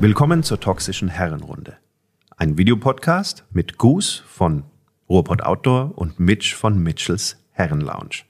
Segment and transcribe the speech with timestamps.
[0.00, 1.76] Willkommen zur toxischen Herrenrunde.
[2.38, 4.64] Ein Videopodcast mit Goose von
[5.10, 8.22] Ruhrpott Outdoor und Mitch von Mitchells Herrenlounge.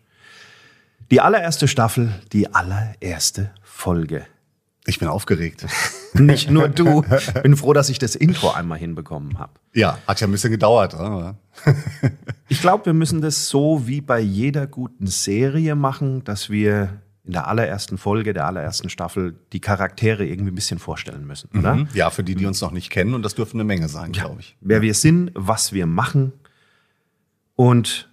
[1.13, 4.27] Die allererste Staffel, die allererste Folge.
[4.85, 5.65] Ich bin aufgeregt.
[6.15, 7.05] Nicht nur du.
[7.45, 9.53] Bin froh, dass ich das Intro einmal hinbekommen habe.
[9.73, 10.95] Ja, hat ja ein bisschen gedauert.
[10.95, 11.37] Aber.
[12.49, 17.35] Ich glaube, wir müssen das so wie bei jeder guten Serie machen, dass wir in
[17.35, 21.77] der allerersten Folge, der allerersten Staffel die Charaktere irgendwie ein bisschen vorstellen müssen, oder?
[21.77, 21.89] Mhm.
[21.95, 24.25] Ja, für die, die uns noch nicht kennen, und das dürfte eine Menge sein, Ja.
[24.25, 24.57] glaube ich.
[24.61, 26.33] Wer wir sind, was wir machen.
[27.55, 28.11] Und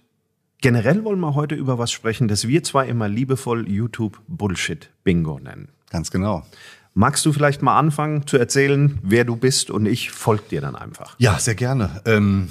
[0.60, 5.40] generell wollen wir heute über was sprechen, das wir zwar immer liebevoll YouTube Bullshit Bingo
[5.40, 5.68] nennen.
[5.90, 6.46] Ganz genau.
[6.94, 10.76] Magst du vielleicht mal anfangen zu erzählen, wer du bist und ich folge dir dann
[10.76, 11.16] einfach?
[11.18, 12.02] Ja, sehr gerne.
[12.04, 12.48] Ähm,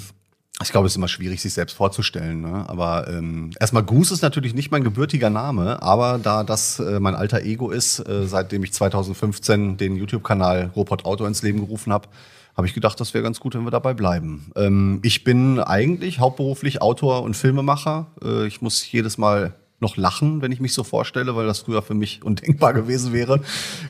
[0.62, 2.40] ich glaube, es ist immer schwierig, sich selbst vorzustellen.
[2.40, 2.64] Ne?
[2.68, 7.14] Aber ähm, erstmal Goose ist natürlich nicht mein gebürtiger Name, aber da das äh, mein
[7.14, 12.08] alter Ego ist, äh, seitdem ich 2015 den YouTube-Kanal Robot Auto ins Leben gerufen habe,
[12.56, 14.50] habe ich gedacht, das wäre ganz gut, wenn wir dabei bleiben.
[14.56, 18.08] Ähm, ich bin eigentlich hauptberuflich Autor und Filmemacher.
[18.24, 21.82] Äh, ich muss jedes Mal noch lachen, wenn ich mich so vorstelle, weil das früher
[21.82, 23.40] für mich undenkbar gewesen wäre.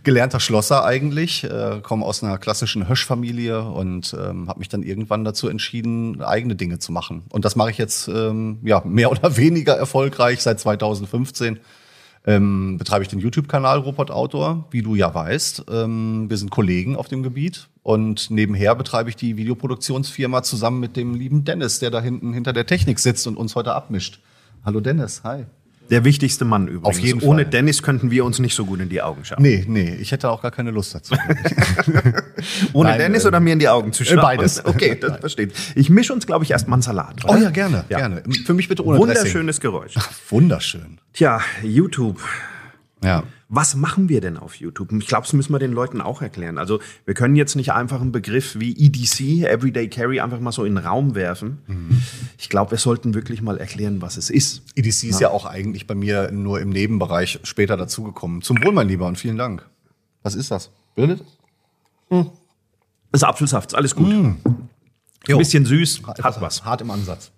[0.05, 5.25] Gelernter Schlosser eigentlich, äh, komme aus einer klassischen Höschfamilie und ähm, habe mich dann irgendwann
[5.25, 7.23] dazu entschieden, eigene Dinge zu machen.
[7.31, 11.59] Und das mache ich jetzt ähm, ja mehr oder weniger erfolgreich seit 2015.
[12.27, 15.65] Ähm, betreibe ich den YouTube-Kanal Robot Outdoor, wie du ja weißt.
[15.71, 20.97] Ähm, wir sind Kollegen auf dem Gebiet und nebenher betreibe ich die Videoproduktionsfirma zusammen mit
[20.97, 24.21] dem lieben Dennis, der da hinten hinter der Technik sitzt und uns heute abmischt.
[24.63, 25.47] Hallo Dennis, hi.
[25.91, 26.99] Der wichtigste Mann übrigens.
[26.99, 27.51] Auf jeden Ohne Fall.
[27.51, 29.43] Dennis könnten wir uns nicht so gut in die Augen schauen.
[29.43, 31.15] Nee, nee, ich hätte auch gar keine Lust dazu.
[32.73, 34.17] Ohne Nein, Dennis äh, oder mir in die Augen zu schauen?
[34.21, 34.63] beides.
[34.69, 35.53] Okay, das versteht.
[35.75, 37.23] Ich mische uns, glaube ich, erstmal einen Salat.
[37.25, 37.39] oh oder?
[37.43, 37.99] ja, gerne, Ja.
[37.99, 38.23] gerne.
[38.45, 39.17] Für mich bitte ohne Dressing.
[39.17, 39.95] Wunderschönes Geräusch.
[40.29, 41.01] Wunderschön.
[41.15, 42.21] Tja, YouTube.
[43.03, 43.23] Ja.
[43.51, 44.93] Was machen wir denn auf YouTube?
[44.93, 46.59] Ich glaube, das müssen wir den Leuten auch erklären.
[46.59, 50.65] Also wir können jetzt nicht einfach einen Begriff wie EDC, Everyday Carry, einfach mal so
[50.65, 51.59] in den Raum werfen.
[51.67, 52.03] Mhm.
[52.37, 54.63] Ich glaube, wir sollten wirklich mal erklären, was es ist.
[54.75, 58.43] EDC ist ja auch eigentlich bei mir nur im Nebenbereich später dazugekommen.
[58.43, 59.67] Zum Wohl, mein Lieber, und vielen Dank.
[60.23, 60.71] Was ist das?
[60.95, 61.25] Bildet?
[62.11, 62.27] Das
[63.13, 64.13] ist Apfelsaft, ist alles gut.
[64.13, 64.69] Ein
[65.27, 65.39] Jo.
[65.39, 66.65] bisschen süß, hat was.
[66.65, 67.31] Hart im Ansatz.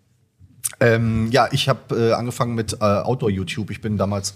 [0.80, 3.70] Ähm, ja, ich habe äh, angefangen mit äh, Outdoor-YouTube.
[3.70, 4.34] Ich bin damals,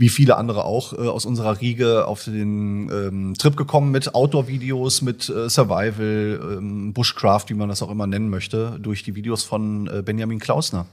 [0.00, 5.02] wie viele andere auch, äh, aus unserer Riege auf den ähm, Trip gekommen mit Outdoor-Videos,
[5.02, 9.44] mit äh, Survival, ähm, Bushcraft, wie man das auch immer nennen möchte, durch die Videos
[9.44, 10.86] von äh, Benjamin Klausner.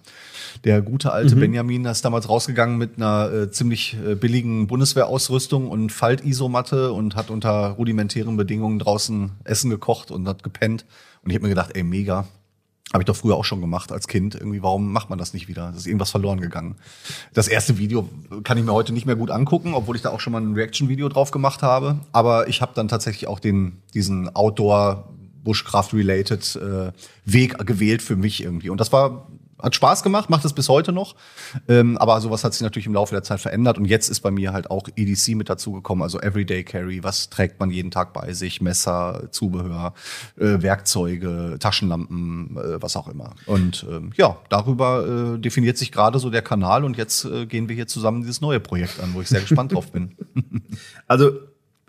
[0.65, 5.91] Der gute alte Benjamin ist damals rausgegangen mit einer äh, ziemlich äh, billigen Bundeswehrausrüstung und
[5.91, 10.85] Faltisomatte und hat unter rudimentären Bedingungen draußen Essen gekocht und hat gepennt.
[11.23, 12.27] Und ich habe mir gedacht, ey, mega.
[12.93, 14.35] Habe ich doch früher auch schon gemacht als Kind.
[14.35, 15.67] Irgendwie, warum macht man das nicht wieder?
[15.67, 16.75] Das ist irgendwas verloren gegangen.
[17.33, 18.07] Das erste Video
[18.43, 20.53] kann ich mir heute nicht mehr gut angucken, obwohl ich da auch schon mal ein
[20.53, 21.99] Reaction-Video drauf gemacht habe.
[22.13, 25.09] Aber ich habe dann tatsächlich auch den, diesen Outdoor
[25.43, 26.91] Bushcraft-related äh,
[27.25, 28.69] Weg gewählt für mich irgendwie.
[28.69, 29.27] Und das war
[29.59, 31.15] hat Spaß gemacht, macht es bis heute noch.
[31.67, 33.77] Ähm, aber sowas hat sich natürlich im Laufe der Zeit verändert.
[33.77, 37.03] Und jetzt ist bei mir halt auch EDC mit dazugekommen, also Everyday Carry.
[37.03, 38.61] Was trägt man jeden Tag bei sich?
[38.61, 39.93] Messer, Zubehör,
[40.37, 43.33] äh, Werkzeuge, Taschenlampen, äh, was auch immer.
[43.45, 46.83] Und ähm, ja, darüber äh, definiert sich gerade so der Kanal.
[46.83, 49.73] Und jetzt äh, gehen wir hier zusammen dieses neue Projekt an, wo ich sehr gespannt
[49.73, 50.15] drauf bin.
[51.07, 51.31] Also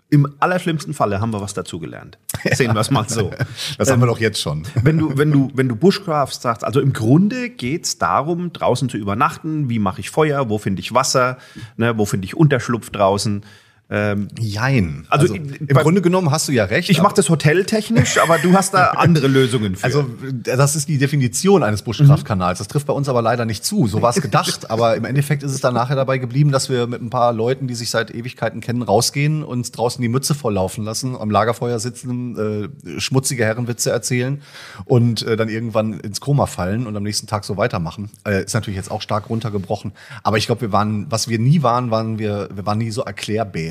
[0.09, 2.17] im allerschlimmsten Falle haben wir was dazugelernt.
[2.53, 3.31] Sehen wir es mal so.
[3.77, 4.65] Das haben wir doch jetzt schon.
[4.81, 8.97] wenn du, wenn du, wenn du Bushcraft sagst, also im Grunde geht's darum, draußen zu
[8.97, 9.69] übernachten.
[9.69, 10.49] Wie mache ich Feuer?
[10.49, 11.37] Wo finde ich Wasser?
[11.77, 13.43] Ne, wo finde ich Unterschlupf draußen?
[13.91, 15.05] Ähm, Jein.
[15.09, 16.89] Also, Also, im bei- Grunde genommen hast du ja recht.
[16.91, 19.83] ich mache das hoteltechnisch, aber du hast da andere Lösungen für.
[19.83, 20.05] Also,
[20.43, 22.59] das ist die Definition eines Buschkraftkanals.
[22.59, 23.87] Das trifft bei uns aber leider nicht zu.
[23.87, 24.69] So war es gedacht.
[24.69, 27.67] aber im Endeffekt ist es dann nachher dabei geblieben, dass wir mit ein paar Leuten,
[27.67, 32.69] die sich seit Ewigkeiten kennen, rausgehen und draußen die Mütze volllaufen lassen, am Lagerfeuer sitzen,
[32.85, 34.41] äh, schmutzige Herrenwitze erzählen
[34.85, 38.11] und äh, dann irgendwann ins Koma fallen und am nächsten Tag so weitermachen.
[38.23, 39.93] Äh, ist natürlich jetzt auch stark runtergebrochen.
[40.23, 43.03] Aber ich glaube, wir waren, was wir nie waren, waren wir, wir waren nie so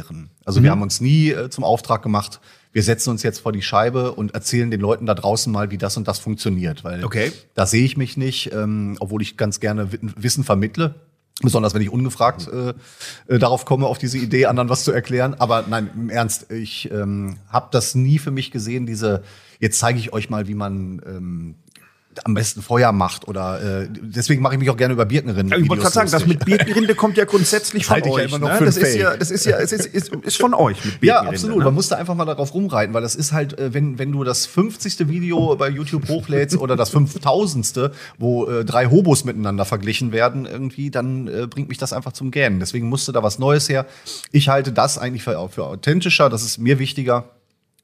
[0.09, 0.31] Erklärbären.
[0.45, 2.41] Also wir haben uns nie äh, zum Auftrag gemacht,
[2.73, 5.79] wir setzen uns jetzt vor die Scheibe und erzählen den Leuten da draußen mal, wie
[5.79, 6.85] das und das funktioniert.
[6.85, 7.33] Weil Okay.
[7.55, 10.95] da sehe ich mich nicht, ähm, obwohl ich ganz gerne Wi- Wissen vermittle.
[11.41, 12.75] Besonders wenn ich ungefragt äh,
[13.33, 15.35] äh, darauf komme, auf diese Idee, anderen was zu erklären.
[15.39, 19.23] Aber nein, im Ernst, ich ähm, habe das nie für mich gesehen, diese,
[19.61, 21.55] jetzt zeige ich euch mal, wie man ähm,
[22.25, 23.29] am besten Feuer macht.
[23.29, 25.63] Oder äh, deswegen mache ich mich auch gerne über Birkenrinden.
[25.63, 28.29] ich wollte gerade sagen, das mit Birkenrinde kommt ja grundsätzlich von ja euch.
[28.29, 28.67] immer noch ne?
[28.67, 31.29] das, ist ja, das ist ja, es ist, ist, ist von euch mit Ja, Birkenrinde.
[31.31, 31.59] absolut.
[31.59, 31.65] Ne?
[31.65, 34.25] Man muss da einfach mal darauf rumreiten, weil das ist halt, äh, wenn, wenn du
[34.25, 35.09] das 50.
[35.09, 37.91] Video bei YouTube hochlädst oder das 5000.
[38.19, 42.31] wo äh, drei Hobos miteinander verglichen werden, irgendwie, dann äh, bringt mich das einfach zum
[42.31, 42.61] Gähnen.
[42.61, 43.87] Deswegen musste da was Neues her.
[44.33, 47.25] Ich halte das eigentlich für, für authentischer, das ist mir wichtiger.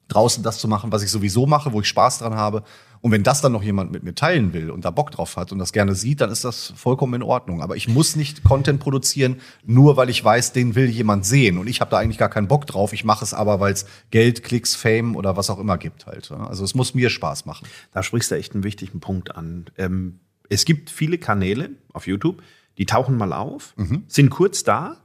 [0.07, 2.63] draußen das zu machen, was ich sowieso mache, wo ich Spaß dran habe.
[3.01, 5.51] Und wenn das dann noch jemand mit mir teilen will und da Bock drauf hat
[5.51, 7.61] und das gerne sieht, dann ist das vollkommen in Ordnung.
[7.61, 11.57] Aber ich muss nicht Content produzieren, nur weil ich weiß, den will jemand sehen.
[11.57, 12.93] Und ich habe da eigentlich gar keinen Bock drauf.
[12.93, 16.31] Ich mache es aber, weil es Geld, Klicks, Fame oder was auch immer gibt halt.
[16.31, 17.67] Also es muss mir Spaß machen.
[17.91, 19.65] Da sprichst du echt einen wichtigen Punkt an.
[19.77, 20.19] Ähm,
[20.49, 22.41] es gibt viele Kanäle auf YouTube,
[22.77, 23.73] die tauchen mal auf,
[24.07, 24.97] sind kurz da,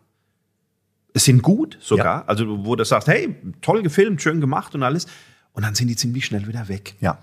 [1.15, 2.29] sind gut sogar.
[2.29, 5.07] Also wo du sagst, hey, toll gefilmt, schön gemacht und alles.
[5.53, 6.95] Und dann sind die ziemlich schnell wieder weg.
[7.01, 7.19] Ja.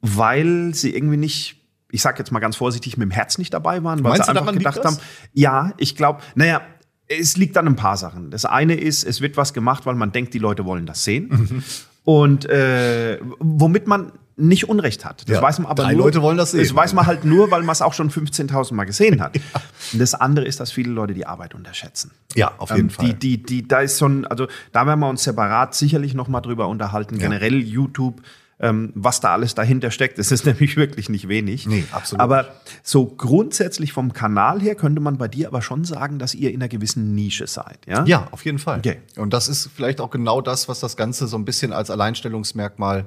[0.00, 1.56] Weil sie irgendwie nicht,
[1.90, 4.36] ich sag jetzt mal ganz vorsichtig, mit dem Herz nicht dabei waren, weil Meinst sie
[4.36, 4.98] einfach gedacht haben,
[5.32, 6.60] ja, ich glaube, naja,
[7.08, 8.30] es liegt an ein paar Sachen.
[8.30, 11.28] Das eine ist, es wird was gemacht, weil man denkt, die Leute wollen das sehen.
[11.30, 11.62] Mhm.
[12.04, 15.22] Und äh, womit man nicht Unrecht hat.
[15.28, 15.42] Das Ja.
[15.42, 16.60] weiß man aber Drei nur, Leute wollen das sehen.
[16.60, 19.34] Das weiß man halt nur, weil man es auch schon 15.000 Mal gesehen hat.
[19.92, 22.12] Und das andere ist, dass viele Leute die Arbeit unterschätzen.
[22.36, 23.06] Ja, auf jeden Ähm, Fall.
[23.14, 26.40] Die, die, die, da ist ein, also da werden wir uns separat sicherlich noch mal
[26.40, 27.18] drüber unterhalten.
[27.18, 28.22] Generell YouTube,
[28.60, 30.18] ähm, was da alles dahinter steckt.
[30.18, 31.66] Das ist nämlich wirklich nicht wenig.
[31.66, 32.46] Nee, absolut Aber
[32.82, 36.56] so grundsätzlich vom Kanal her könnte man bei dir aber schon sagen, dass ihr in
[36.56, 37.78] einer gewissen Nische seid.
[37.86, 38.04] Ja.
[38.04, 38.78] Ja, auf jeden Fall.
[38.78, 38.98] Okay.
[39.16, 43.06] Und das ist vielleicht auch genau das, was das Ganze so ein bisschen als Alleinstellungsmerkmal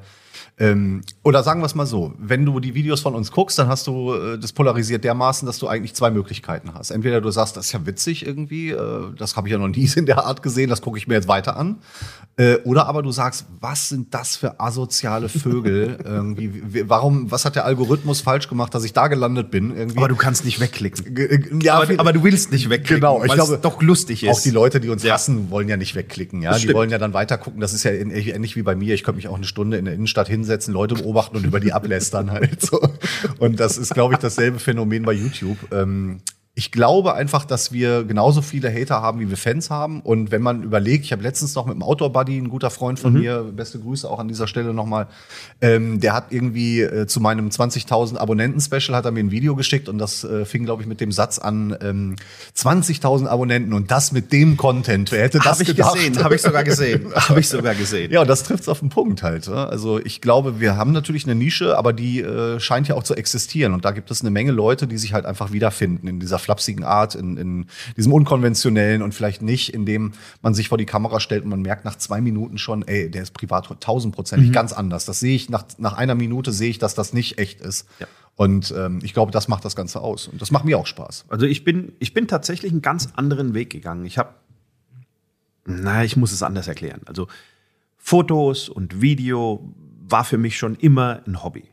[0.58, 3.68] ähm, oder sagen wir es mal so, wenn du die Videos von uns guckst, dann
[3.68, 6.92] hast du äh, das polarisiert dermaßen, dass du eigentlich zwei Möglichkeiten hast.
[6.92, 9.90] Entweder du sagst, das ist ja witzig irgendwie, äh, das habe ich ja noch nie
[9.96, 11.78] in der Art gesehen, das gucke ich mir jetzt weiter an.
[12.38, 15.98] Äh, oder aber du sagst, was sind das für asoziale Vögel?
[16.06, 19.76] irgendwie, wie- warum, was hat der Algorithmus falsch gemacht, dass ich da gelandet bin?
[19.76, 19.98] Irgendwie?
[19.98, 21.14] Aber du kannst nicht wegklicken.
[21.14, 24.30] G- äh, ja, aber, aber du willst nicht wegklicken, Genau, ich glaube, doch lustig ist.
[24.30, 25.14] Auch die Leute, die uns Ja.
[25.16, 26.42] hassen, wollen ja nicht wegklicken.
[26.42, 26.78] Ja, Das die stimmt.
[26.78, 27.60] wollen ja dann weiter gucken.
[27.60, 28.94] Das ist ja ähnlich wie bei mir.
[28.96, 31.74] Ich könnte mich auch eine Stunde in der Innenstadt hinsetzen, Leute beobachten und über die
[31.74, 32.62] ablästern halt.
[32.62, 32.80] So.
[33.40, 35.58] Und das ist, glaube ich, dasselbe Phänomen bei YouTube.
[35.72, 36.22] Ähm,
[36.54, 40.02] ich glaube einfach, dass wir genauso viele Hater haben, wie wir Fans haben.
[40.02, 43.14] Und wenn man überlegt, ich habe letztens noch mit einem Outdoor-Buddy, ein guter Freund von
[43.14, 45.08] mir, beste Grüße auch an dieser Stelle nochmal,
[45.62, 49.88] ähm, der hat irgendwie äh, zu meinem 20.000 Abonnenten-Special hat er mir ein Video geschickt
[49.88, 52.18] und das äh, fing, glaube ich, mit dem Satz an, ähm,
[52.58, 55.10] 20.000 Abonnenten und das mit dem Content.
[55.14, 55.94] Wer hätte das Habe ich gedacht?
[55.96, 57.14] gesehen, habe ich sogar gesehen.
[57.16, 58.12] Habe ich sogar gesehen.
[58.12, 59.48] Ja, und das trifft's auf den Punkt halt.
[59.48, 59.68] ne?
[59.68, 63.16] Also ich glaube, wir haben natürlich eine Nische, aber die äh, scheint ja auch zu
[63.16, 63.74] existieren.
[63.74, 66.84] Und da gibt es eine Menge Leute, die sich halt einfach wiederfinden in dieser flapsigen
[66.84, 67.66] Art, in, in
[67.96, 71.86] diesem unkonventionellen und vielleicht nicht, indem man sich vor die Kamera stellt und man merkt
[71.86, 75.06] nach zwei Minuten schon, ey, der ist privat tausendprozentig ganz anders.
[75.06, 77.88] Das sehe ich nach, nach einer Minute sehe ich, dass das nicht echt ist.
[78.00, 78.08] Ja.
[78.36, 80.28] Und ähm, ich glaube, das macht das Ganze aus.
[80.28, 81.26] Und das macht mir auch Spaß.
[81.30, 84.06] Also ich bin, ich bin tatsächlich einen ganz anderen Weg gegangen.
[84.06, 84.34] Ich habe,
[85.66, 87.02] na, ich muss es anders erklären.
[87.06, 87.28] Also
[87.98, 89.74] Fotos und Video
[90.08, 91.66] war für mich schon immer ein Hobby.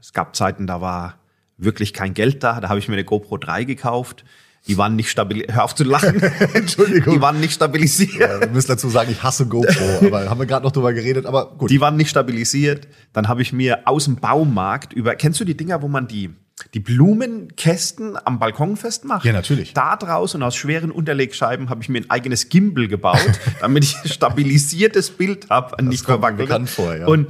[0.00, 1.19] Es gab Zeiten, da war
[1.62, 2.60] wirklich kein Geld da.
[2.60, 4.24] Da habe ich mir eine GoPro 3 gekauft.
[4.66, 5.46] Die waren nicht stabil.
[5.50, 6.20] Hör auf zu lachen.
[6.54, 7.14] Entschuldigung.
[7.14, 8.20] Die waren nicht stabilisiert.
[8.20, 11.24] Ja, wir müssen dazu sagen, ich hasse GoPro, aber haben wir gerade noch drüber geredet,
[11.24, 11.70] aber gut.
[11.70, 12.86] Die waren nicht stabilisiert.
[13.12, 16.30] Dann habe ich mir aus dem Baumarkt über, kennst du die Dinger, wo man die,
[16.74, 19.24] die Blumenkästen am Balkon festmacht?
[19.24, 19.72] Ja, natürlich.
[19.72, 23.30] Da draus und aus schweren Unterlegscheiben habe ich mir ein eigenes Gimbal gebaut,
[23.60, 26.48] damit ich ein stabilisiertes Bild habe, nicht kommt mir verwackelt.
[26.48, 27.06] bekannt vor, ja.
[27.06, 27.28] Und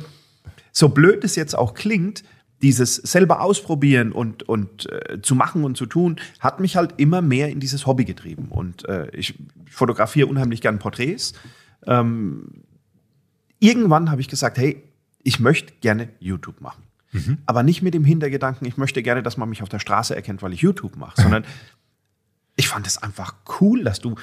[0.73, 2.25] so blöd es jetzt auch klingt,
[2.62, 7.22] dieses selber ausprobieren und, und äh, zu machen und zu tun, hat mich halt immer
[7.22, 8.48] mehr in dieses Hobby getrieben.
[8.50, 9.34] Und äh, ich
[9.70, 11.32] fotografiere unheimlich gern Porträts.
[13.58, 14.82] irgendwann habe ich gesagt, hey,
[15.22, 16.82] ich möchte gerne YouTube machen.
[17.46, 20.43] Aber nicht mit dem Hintergedanken, ich möchte gerne, dass man mich auf der Straße erkennt,
[20.43, 21.44] weil ich YouTube mache, sondern
[22.56, 24.14] ich fand es einfach cool, dass du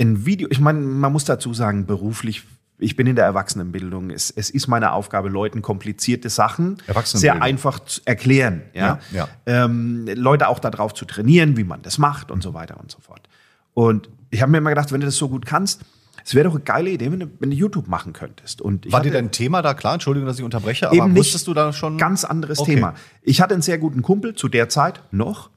[0.00, 2.44] ein Video, ich meine, man muss dazu sagen, beruflich,
[2.82, 4.10] ich bin in der Erwachsenenbildung.
[4.10, 8.62] Es, es ist meine Aufgabe, Leuten komplizierte Sachen sehr einfach zu erklären.
[8.74, 8.98] Ja?
[9.12, 12.90] Ja, Ähm, Leute auch darauf zu trainieren, wie man das macht und so weiter und
[12.90, 13.28] so fort.
[13.74, 15.80] Und ich habe mir immer gedacht, wenn du das so gut kannst,
[16.24, 18.60] es wäre doch eine geile Idee, wenn du, wenn du YouTube machen könntest.
[18.60, 19.94] Und ich War dir dein Thema da klar?
[19.94, 21.18] Entschuldigung, dass ich unterbreche, aber Eben nicht.
[21.18, 21.98] wusstest du da schon?
[21.98, 22.76] Ganz anderes Okay.
[22.76, 22.94] Thema.
[23.22, 25.50] Ich hatte einen sehr guten Kumpel zu der Zeit noch.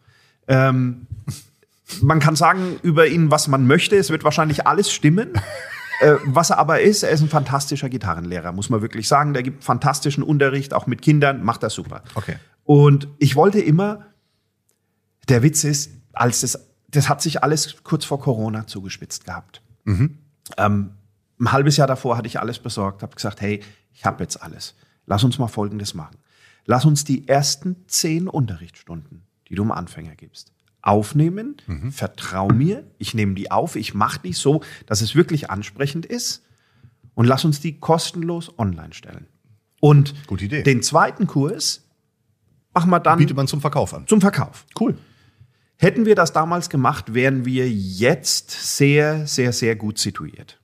[0.47, 1.05] Ähm,
[2.01, 3.95] man kann sagen über ihn, was man möchte.
[3.95, 5.33] Es wird wahrscheinlich alles stimmen.
[6.01, 9.33] Äh, was er aber ist, er ist ein fantastischer Gitarrenlehrer, muss man wirklich sagen.
[9.33, 12.03] Der gibt fantastischen Unterricht, auch mit Kindern, macht das super.
[12.15, 12.35] Okay.
[12.63, 14.05] Und ich wollte immer,
[15.29, 19.61] der Witz ist, als das, das hat sich alles kurz vor Corona zugespitzt gehabt.
[20.57, 20.91] Ähm,
[21.39, 23.61] ein halbes Jahr davor hatte ich alles besorgt, habe gesagt, hey,
[23.93, 24.75] ich habe jetzt alles.
[25.05, 26.17] Lass uns mal Folgendes machen.
[26.65, 30.51] Lass uns die ersten zehn Unterrichtsstunden, die du dem Anfänger gibst,
[30.85, 31.57] aufnehmen.
[31.91, 36.43] Vertrau mir, ich nehme die auf, ich mache die so, dass es wirklich ansprechend ist
[37.15, 39.27] und lass uns die kostenlos online stellen.
[39.81, 40.63] Und Gute Idee.
[40.63, 41.83] den zweiten Kurs
[42.73, 44.07] machen wir dann Bietet man zum Verkauf an.
[44.07, 44.65] zum Verkauf.
[44.79, 44.95] Cool.
[45.77, 50.57] Hätten wir das damals gemacht, wären wir jetzt sehr, sehr, sehr gut situiert.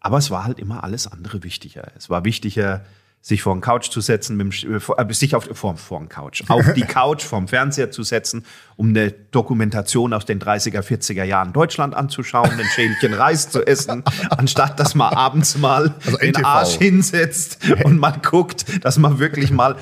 [0.00, 1.90] Aber es war halt immer alles andere wichtiger.
[1.96, 2.84] Es war wichtiger,
[3.26, 6.42] sich vor den Couch zu setzen, mit dem, äh, sich auf vor, vor den Couch,
[6.48, 8.44] auf die Couch vom Fernseher zu setzen,
[8.76, 14.04] um eine Dokumentation aus den 30er, 40er Jahren Deutschland anzuschauen, ein Schälchen Reis zu essen,
[14.28, 16.44] anstatt dass man abends mal Also den NTV.
[16.46, 19.76] Arsch hinsetzt und mal guckt, dass man wirklich mal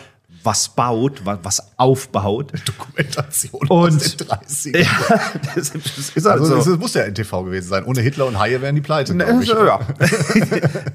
[0.45, 2.53] was baut, wa- was aufbaut.
[2.65, 4.87] Dokumentation Und- aus den 30 Ja,
[5.57, 6.71] das, das ist halt Also, so.
[6.71, 7.85] das muss ja NTV gewesen sein.
[7.87, 9.81] Ohne Hitler und Haie wären die pleite, Ne, ja.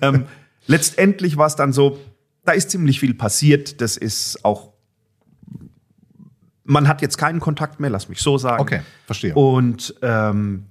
[0.02, 0.26] ähm,
[0.66, 2.00] letztendlich war es dann so,
[2.48, 3.82] da ist ziemlich viel passiert.
[3.82, 4.74] Das ist auch.
[6.64, 8.62] Man hat jetzt keinen Kontakt mehr, lass mich so sagen.
[8.62, 9.36] Okay, verstehe.
[9.36, 10.66] Und ähm,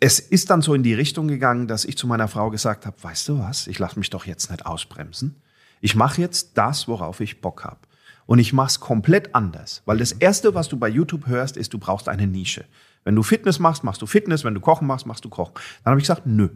[0.00, 2.96] es ist dann so in die Richtung gegangen, dass ich zu meiner Frau gesagt habe:
[3.02, 5.36] Weißt du was, ich lasse mich doch jetzt nicht ausbremsen.
[5.80, 7.78] Ich mache jetzt das, worauf ich Bock habe.
[8.26, 9.82] Und ich mache es komplett anders.
[9.86, 12.64] Weil das Erste, was du bei YouTube hörst, ist, du brauchst eine Nische.
[13.04, 14.44] Wenn du Fitness machst, machst du Fitness.
[14.44, 15.54] Wenn du Kochen machst, machst du Kochen.
[15.82, 16.48] Dann habe ich gesagt, nö,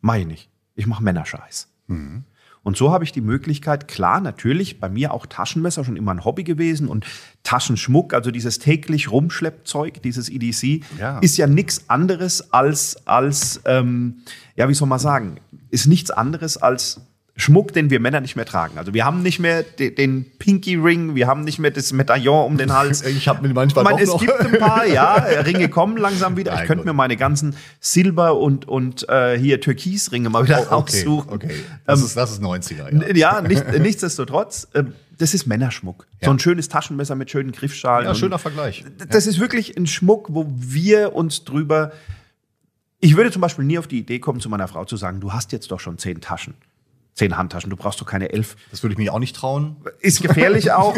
[0.00, 0.50] mach ich nicht.
[0.74, 1.68] Ich mache Männerscheiß.
[2.68, 6.26] Und so habe ich die Möglichkeit, klar, natürlich, bei mir auch Taschenmesser schon immer ein
[6.26, 7.06] Hobby gewesen und
[7.42, 11.18] Taschenschmuck, also dieses täglich Rumschleppzeug, dieses EDC, Ja.
[11.20, 14.18] ist ja nichts anderes als, als ähm,
[14.54, 17.00] ja, wie soll man sagen, ist nichts anderes als
[17.40, 18.78] Schmuck, den wir Männer nicht mehr tragen.
[18.78, 22.44] Also wir haben nicht mehr de, den Pinky Ring, wir haben nicht mehr das Medaillon
[22.46, 23.02] um den Hals.
[23.06, 25.14] Ich habe mir manchmal Ich meine, es noch gibt ein paar, ja,
[25.46, 26.52] Ringe kommen langsam wieder.
[26.52, 30.78] Mein ich könnte mir meine ganzen Silber- und, und äh, hier Türkisringe mal wieder Oh,
[30.78, 31.30] okay, aussuchen.
[31.32, 31.50] okay.
[31.86, 33.14] Das, ist, das ist 90er, ja.
[33.36, 36.06] Ja, nicht, nichtsdestotrotz, ähm, das ist Männerschmuck.
[36.20, 36.30] So Ja.
[36.32, 38.06] ein schönes Taschenmesser mit schönen Griffschalen.
[38.06, 38.84] Ja, schöner Vergleich.
[39.10, 41.92] Das ist wirklich ein Schmuck, wo wir uns drüber.
[43.00, 45.32] Ich würde zum Beispiel nie auf die Idee kommen, zu meiner Frau zu sagen, du
[45.32, 46.54] hast jetzt doch schon zehn Taschen.
[47.18, 48.54] Zehn Handtaschen, du brauchst doch keine elf.
[48.70, 49.76] Das würde ich mich auch nicht trauen.
[49.98, 50.96] Ist gefährlich auch.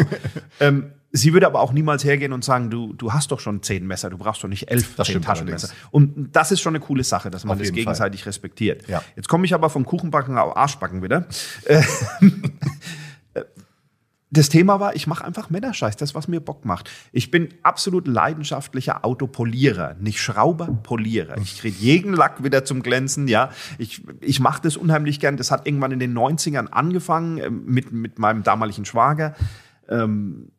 [0.59, 3.87] ähm, sie würde aber auch niemals hergehen und sagen, du, du hast doch schon zehn
[3.87, 5.69] Messer, du brauchst doch nicht elf Das zehn Taschenmesser.
[5.89, 8.87] Und das ist schon eine coole Sache, dass man Auf das gegenseitig respektiert.
[8.87, 9.01] Ja.
[9.15, 11.25] Jetzt komme ich aber vom Kuchenbacken auf Arschbacken wieder.
[14.33, 16.89] Das Thema war, ich mache einfach Männerscheiß, das, was mir Bock macht.
[17.11, 21.37] Ich bin absolut leidenschaftlicher Autopolierer, nicht Schrauber, Polierer.
[21.37, 23.49] Ich kriege jeden Lack wieder zum Glänzen, ja.
[23.77, 25.35] Ich, ich mache das unheimlich gern.
[25.35, 29.35] Das hat irgendwann in den 90ern angefangen ähm, mit, mit meinem damaligen Schwager.
[29.89, 30.53] Ähm,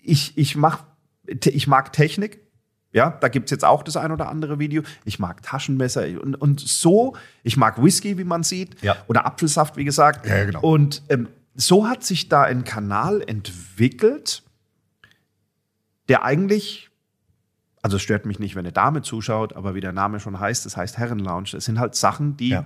[0.00, 0.84] ich, ich, mach,
[1.26, 2.38] ich mag Technik.
[2.92, 4.82] Ja, da gibt's jetzt auch das ein oder andere Video.
[5.04, 7.16] Ich mag Taschenmesser und, und so.
[7.42, 8.80] Ich mag Whisky, wie man sieht.
[8.82, 8.96] Ja.
[9.08, 10.26] Oder Apfelsaft, wie gesagt.
[10.26, 10.60] Ja, genau.
[10.60, 14.42] Und ähm, so hat sich da ein Kanal entwickelt,
[16.08, 16.90] der eigentlich,
[17.82, 20.66] also es stört mich nicht, wenn eine Dame zuschaut, aber wie der Name schon heißt,
[20.66, 21.54] das heißt Herrenlounge.
[21.56, 22.64] Es sind halt Sachen, die Ja.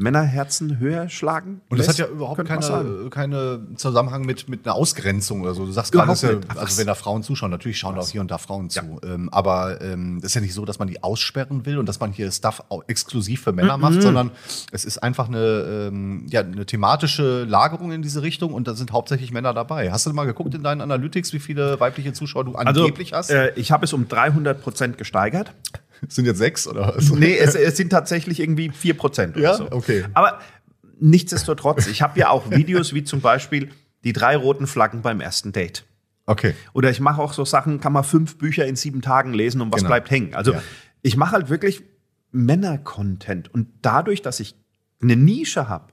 [0.00, 1.60] Männerherzen höher schlagen.
[1.68, 3.10] Und das hat lässt, ja überhaupt sagen.
[3.10, 5.66] keine, Zusammenhang mit, mit einer Ausgrenzung oder so.
[5.66, 8.20] Du sagst gerade, Überhaupt ja, also wenn da Frauen zuschauen, natürlich schauen da auch hier
[8.22, 8.80] und da Frauen zu.
[9.04, 12.00] Ähm, aber ähm, das ist ja nicht so, dass man die aussperren will und dass
[12.00, 13.82] man hier Stuff exklusiv für Männer Mhm.
[13.82, 14.30] macht, sondern
[14.72, 18.92] es ist einfach eine, ähm, ja, eine thematische Lagerung in diese Richtung und da sind
[18.92, 19.92] hauptsächlich Männer dabei.
[19.92, 23.30] Hast du mal geguckt in deinen Analytics, wie viele weibliche Zuschauer du Also, angeblich hast?
[23.30, 25.52] äh, ich habe es um 300 Prozent gesteigert.
[26.08, 27.10] sind jetzt sechs oder was?
[27.10, 29.54] Nee, es, es sind tatsächlich irgendwie 4 Prozent oder Ja?
[29.54, 29.70] so.
[29.70, 30.04] Okay.
[30.14, 30.40] Aber
[30.98, 33.70] nichtsdestotrotz, ich habe ja auch Videos wie zum Beispiel
[34.04, 35.84] die drei roten Flaggen beim ersten Date.
[36.26, 36.54] Okay.
[36.72, 39.72] Oder ich mache auch so Sachen, kann man fünf Bücher in sieben Tagen lesen und
[39.72, 39.88] was Genau.
[39.88, 40.34] bleibt hängen.
[40.34, 40.62] Also Ja.
[41.02, 41.82] ich mache halt wirklich
[42.32, 43.52] Männer-Content.
[43.52, 44.54] Und dadurch, dass ich
[45.02, 45.92] eine Nische habe,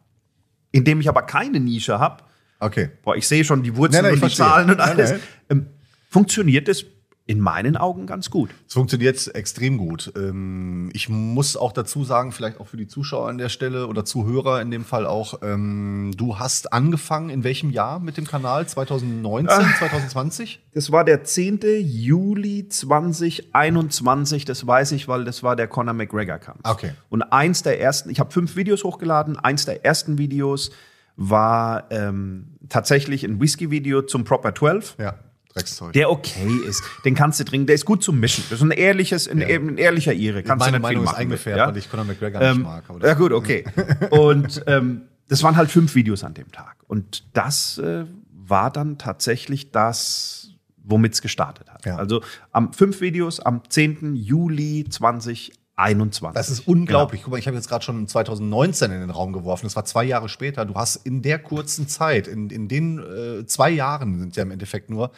[0.71, 2.23] indem ich aber keine Nische habe,
[2.59, 2.89] Okay.
[3.03, 4.35] boah, ich sehe schon die Wurzeln Nein, nein, und die.
[4.35, 5.19] Zahlen und alles, nein.
[5.49, 5.65] Ähm,
[6.09, 6.85] funktioniert es
[7.27, 8.49] in meinen Augen ganz gut.
[8.67, 10.13] Es funktioniert extrem gut.
[10.15, 14.05] Ähm, ich muss auch dazu sagen, vielleicht auch für die Zuschauer an der Stelle oder
[14.05, 18.65] Zuhörer in dem Fall auch, ähm, du hast angefangen in welchem Jahr mit dem Kanal?
[18.65, 19.75] 2019, Ah.
[19.77, 20.61] 2020?
[20.73, 21.59] Das war der 10.
[21.81, 26.61] Juli 2021, das weiß ich, weil das war der Conor McGregor-Kampf.
[26.63, 26.91] Okay.
[27.09, 30.71] Und eins der ersten, ich habe fünf Videos hochgeladen, eins der ersten Videos
[31.17, 34.95] war ähm, tatsächlich ein Whisky-Video zum Proper 12.
[34.99, 35.15] Ja,
[35.57, 35.93] Dreckszeug.
[35.93, 38.43] Der okay ist, den kannst du trinken, der ist gut zum Mischen.
[38.49, 40.43] Das ist ein ehrliches, ein, ein ehrlicher Ire.
[40.43, 41.67] Kannst Meine du nicht viel Meinung ist eingefärbt, ja?
[41.67, 42.83] weil ich Conor McGregor nicht Ähm, mag.
[43.03, 43.65] ja gut, okay.
[44.11, 46.77] Und ähm, das waren halt fünf Videos an dem Tag.
[46.87, 50.51] Und das äh, war dann tatsächlich das,
[50.83, 51.85] womit es gestartet hat.
[51.85, 51.97] Ja.
[51.97, 52.21] Also
[52.51, 54.15] am fünf Videos am 10.
[54.15, 56.33] Juli 2021.
[56.33, 57.23] Das ist unglaublich.
[57.23, 59.65] Guck mal, ich habe jetzt gerade schon 2019 in den Raum geworfen.
[59.65, 60.65] Das war zwei Jahre später.
[60.65, 64.51] Du hast in der kurzen Zeit, in, in den äh, zwei Jahren sind ja im
[64.51, 65.11] Endeffekt nur,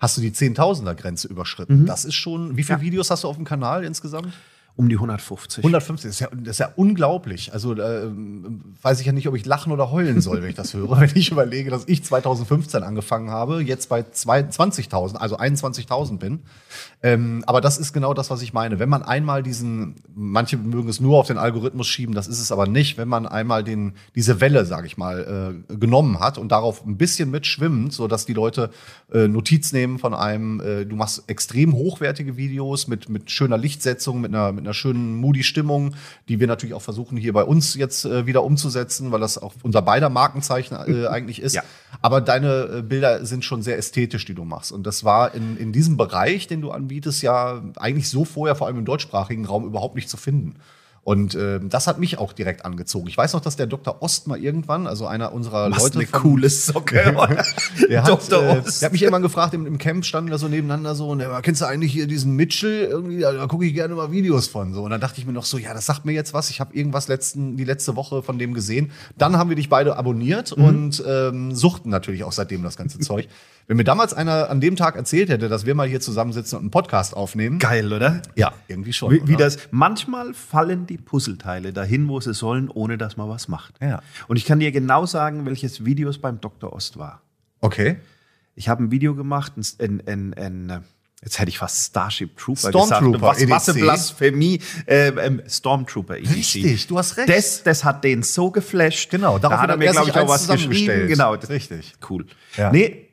[0.00, 1.86] hast du die Zehntausender-Grenze überschritten.
[1.86, 2.56] Das ist schon.
[2.56, 2.82] Wie viele Ja.
[2.82, 4.32] Videos hast du auf dem Kanal insgesamt?
[4.76, 5.64] Um die 150.
[5.64, 7.52] 150, das ist ja, das ist ja unglaublich.
[7.52, 8.08] Also äh,
[8.82, 10.90] weiß ich ja nicht, ob ich lachen oder heulen soll, wenn ich das höre.
[11.00, 16.40] Wenn ich überlege, dass ich 2015 angefangen habe, jetzt bei 20.000, also 21.000 bin.
[17.02, 18.78] Ähm, aber das ist genau das, was ich meine.
[18.78, 22.52] Wenn man einmal diesen, manche mögen es nur auf den Algorithmus schieben, das ist es
[22.52, 22.98] aber nicht.
[22.98, 26.96] Wenn man einmal den, diese Welle, sage ich mal, äh, genommen hat und darauf ein
[26.96, 28.70] bisschen mitschwimmt, so dass die Leute
[29.12, 34.20] äh, Notiz nehmen von einem, äh, du machst extrem hochwertige Videos mit, mit schöner Lichtsetzung,
[34.20, 35.94] mit einer, mit einer schönen moody Stimmung,
[36.28, 39.54] die wir natürlich auch versuchen hier bei uns jetzt äh, wieder umzusetzen, weil das auch
[39.62, 41.54] unser beider Markenzeichen äh, eigentlich ist.
[41.54, 41.62] Ja.
[42.02, 44.72] Aber deine äh, Bilder sind schon sehr ästhetisch, die du machst.
[44.72, 48.66] Und das war in, in diesem Bereich, den du anbietest, ja eigentlich so vorher, vor
[48.66, 50.56] allem im deutschsprachigen Raum, überhaupt nicht zu finden.
[51.02, 53.08] Und äh, das hat mich auch direkt angezogen.
[53.08, 54.02] Ich weiß noch, dass der Dr.
[54.02, 55.98] Ost mal irgendwann, also einer unserer Was Leute.
[56.00, 56.94] eine von- coole Socke.
[57.88, 58.42] der hat, Dr.
[58.58, 61.20] äh, der hat mich irgendwann gefragt, im, im Camp standen wir so nebeneinander so, und
[61.20, 62.84] der war, kennst du eigentlich hier diesen Mitchell?
[62.84, 64.74] Irgendwie, da, da gucke ich gerne mal Videos von.
[64.74, 64.82] So.
[64.82, 66.50] Und dann dachte ich mir noch so, ja, das sagt mir jetzt was.
[66.50, 68.92] Ich habe irgendwas letzten, die letzte Woche von dem gesehen.
[69.16, 70.64] Dann haben wir dich beide abonniert Mhm.
[70.64, 73.26] und ähm, suchten natürlich auch seitdem das ganze Zeug.
[73.70, 76.64] Wenn mir damals einer an dem Tag erzählt hätte, dass wir mal hier zusammensitzen und
[76.64, 78.20] einen Podcast aufnehmen, Geil, oder?
[78.34, 79.12] ja, irgendwie schon.
[79.12, 83.46] Wie, wie das, manchmal fallen die Puzzleteile dahin, wo sie sollen, ohne dass man was
[83.46, 83.76] macht.
[83.80, 84.02] Ja.
[84.26, 86.72] Und ich kann dir genau sagen, welches Video es beim Dr.
[86.72, 87.22] Ost war.
[87.60, 87.98] Okay.
[88.56, 90.84] Ich habe ein Video gemacht, ein, ein, ein,
[91.22, 93.50] jetzt hätte ich fast Starship Trooper Stormtrooper, gesagt.
[93.50, 93.84] Was, was eine EDC.
[93.84, 94.60] Blasphemie.
[94.86, 96.34] Äh, ähm, Stormtrooper EDC.
[96.34, 97.28] Richtig, du hast recht.
[97.28, 99.10] Das, das hat den so geflasht.
[99.10, 101.06] Genau, da daraufhin hat er mir, glaube ich, auch was geschrieben.
[101.06, 101.94] Genau, Richtig.
[102.08, 102.26] Cool.
[102.56, 102.72] Ja.
[102.72, 103.09] Nee,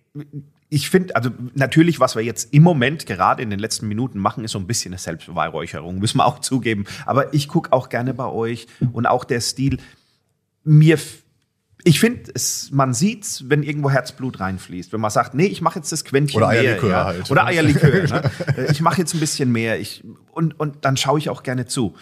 [0.69, 4.43] ich finde, also natürlich, was wir jetzt im Moment gerade in den letzten Minuten machen,
[4.43, 6.85] ist so ein bisschen eine Selbstbeweihräucherung, müssen wir auch zugeben.
[7.05, 9.77] Aber ich gucke auch gerne bei euch und auch der Stil.
[10.63, 10.99] Mir,
[11.85, 14.91] ich finde, es, man sieht's, wenn irgendwo Herzblut reinfließt.
[14.91, 16.59] Wenn man sagt, nee, ich mache jetzt das Quäntchen Oder mehr.
[16.59, 17.05] Eierlikör ja.
[17.05, 17.31] halt.
[17.31, 17.89] Oder Eierlikör.
[18.21, 18.31] ne?
[18.69, 19.79] Ich mache jetzt ein bisschen mehr.
[19.79, 21.95] Ich, und, und dann schaue ich auch gerne zu.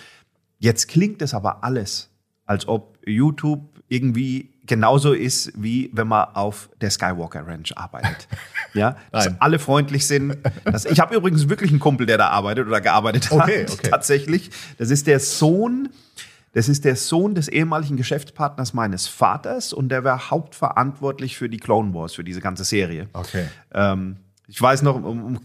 [0.57, 2.09] Jetzt klingt es aber alles,
[2.45, 8.27] als ob YouTube irgendwie genauso ist, wie wenn man auf der Skywalker Ranch arbeitet.
[8.73, 9.37] Ja, dass Nein.
[9.39, 10.37] alle freundlich sind.
[10.65, 13.43] Das, ich habe übrigens wirklich einen Kumpel, der da arbeitet oder gearbeitet hat.
[13.43, 13.89] Okay, okay.
[13.89, 14.49] Tatsächlich.
[14.77, 15.87] Das ist der Sohn,
[16.51, 21.55] das ist der Sohn des ehemaligen Geschäftspartners meines Vaters und der war hauptverantwortlich für die
[21.55, 23.07] Clone Wars, für diese ganze Serie.
[23.13, 23.45] Okay.
[23.73, 25.39] Ähm, ich weiß noch, um, um,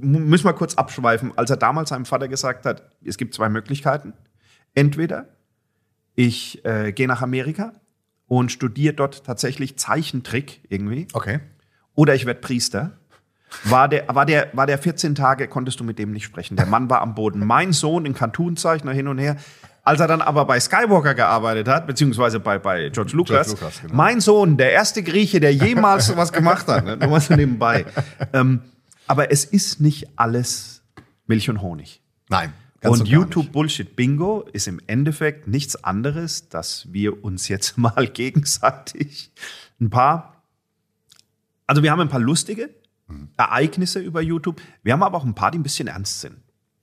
[0.00, 4.12] müssen wir kurz abschweifen, als er damals seinem Vater gesagt hat, es gibt zwei Möglichkeiten.
[4.74, 5.26] Entweder
[6.14, 7.72] ich äh, gehe nach Amerika
[8.26, 11.40] und studiere dort tatsächlich Zeichentrick irgendwie, Okay.
[11.94, 12.98] oder ich werde Priester.
[13.64, 16.56] War der, war, der, war der 14 Tage, konntest du mit dem nicht sprechen.
[16.56, 17.46] Der Mann war am Boden.
[17.46, 19.36] Mein Sohn, ein Cartoonzeichner hin und her.
[19.84, 23.82] Als er dann aber bei Skywalker gearbeitet hat, beziehungsweise bei, bei George Lucas, George Lucas,
[23.82, 23.94] genau.
[23.94, 26.96] mein Sohn, der erste Grieche, der jemals sowas gemacht hat, ne?
[26.96, 27.84] nur mal so nebenbei.
[28.32, 28.62] Ähm,
[29.06, 30.82] aber es ist nicht alles
[31.26, 32.00] Milch und Honig.
[32.28, 32.52] Nein.
[32.90, 38.06] Und gar YouTube Bullshit Bingo ist im Endeffekt nichts anderes, dass wir uns jetzt mal
[38.06, 39.30] gegenseitig
[39.80, 40.42] ein paar,
[41.66, 42.70] also wir haben ein paar lustige
[43.12, 43.28] Mhm.
[43.36, 46.36] Ereignisse über YouTube, wir haben aber auch ein paar, die ein bisschen ernst sind.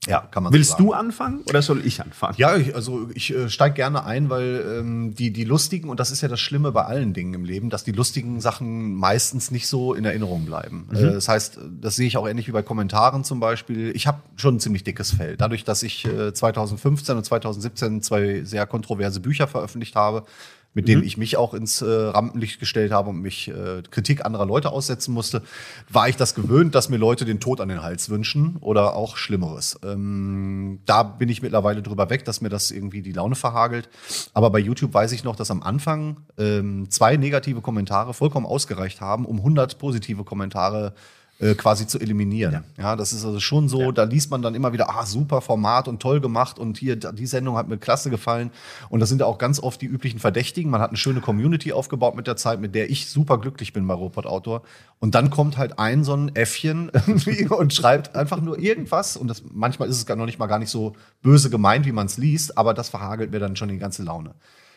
[0.06, 2.34] Ja, kann man Willst so du anfangen oder soll ich anfangen?
[2.38, 6.10] Ja, ich, also ich äh, steige gerne ein, weil ähm, die, die lustigen, und das
[6.10, 9.66] ist ja das Schlimme bei allen Dingen im Leben, dass die lustigen Sachen meistens nicht
[9.66, 10.88] so in Erinnerung bleiben.
[10.90, 13.94] Äh, das heißt, das sehe ich auch ähnlich wie bei Kommentaren zum Beispiel.
[13.94, 15.36] Ich habe schon ein ziemlich dickes Fell.
[15.36, 20.24] Dadurch, dass ich äh, 2015 und 2017 zwei sehr kontroverse Bücher veröffentlicht habe,
[20.72, 24.46] mit denen ich mich auch ins äh, Rampenlicht gestellt habe und mich äh, Kritik anderer
[24.46, 25.42] Leute aussetzen musste,
[25.88, 29.16] war ich das gewöhnt, dass mir Leute den Tod an den Hals wünschen oder auch
[29.16, 29.78] Schlimmeres.
[29.84, 33.88] Ähm, da bin ich mittlerweile drüber weg, dass mir das irgendwie die Laune verhagelt.
[34.32, 39.00] Aber bei YouTube weiß ich noch, dass am Anfang ähm, zwei negative Kommentare vollkommen ausgereicht
[39.00, 41.19] haben, um 100 positive Kommentare äh,
[41.56, 42.64] quasi zu eliminieren.
[42.76, 42.96] Ja.
[42.96, 46.00] das ist also schon so, da liest man dann immer wieder, ah, super Format und
[46.00, 48.50] toll gemacht und hier, die Sendung hat mir klasse gefallen.
[48.90, 50.70] Und das sind ja auch ganz oft die üblichen Verdächtigen.
[50.70, 53.86] Man hat eine schöne Community aufgebaut mit der Zeit, mit der ich super glücklich bin
[53.86, 54.62] bei Robot Autor.
[54.98, 56.90] Und dann kommt halt ein so ein Äffchen
[57.48, 59.16] und schreibt einfach nur irgendwas.
[59.16, 61.92] Und das, manchmal ist es gar noch nicht mal gar nicht so böse gemeint, wie
[61.92, 64.34] man es liest, aber das verhagelt mir dann schon die ganze Laune.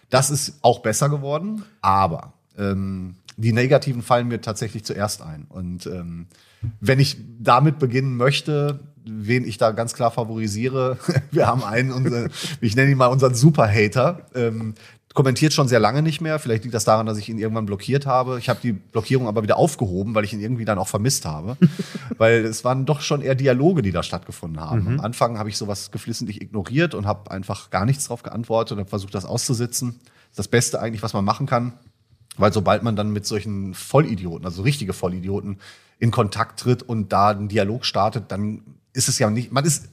[0.09, 5.45] Das ist auch besser geworden, aber ähm, die negativen fallen mir tatsächlich zuerst ein.
[5.49, 6.27] Und ähm,
[6.79, 10.97] wenn ich damit beginnen möchte, wen ich da ganz klar favorisiere,
[11.31, 12.29] wir haben einen, unser,
[12.61, 14.75] ich nenne ihn mal unseren Super-Hater, ähm,
[15.13, 16.39] kommentiert schon sehr lange nicht mehr.
[16.39, 18.39] Vielleicht liegt das daran, dass ich ihn irgendwann blockiert habe.
[18.39, 21.57] Ich habe die Blockierung aber wieder aufgehoben, weil ich ihn irgendwie dann auch vermisst habe.
[22.17, 24.87] weil es waren doch schon eher Dialoge, die da stattgefunden haben.
[24.87, 28.79] Am Anfang habe ich sowas geflissentlich ignoriert und habe einfach gar nichts drauf geantwortet und
[28.79, 29.99] habe versucht, das auszusitzen.
[29.99, 31.73] Das ist das Beste eigentlich, was man machen kann.
[32.37, 35.59] Weil sobald man dann mit solchen Vollidioten, also richtige Vollidioten,
[36.03, 38.61] in Kontakt tritt und da einen Dialog startet, dann
[38.91, 39.87] ist es ja nicht, man ist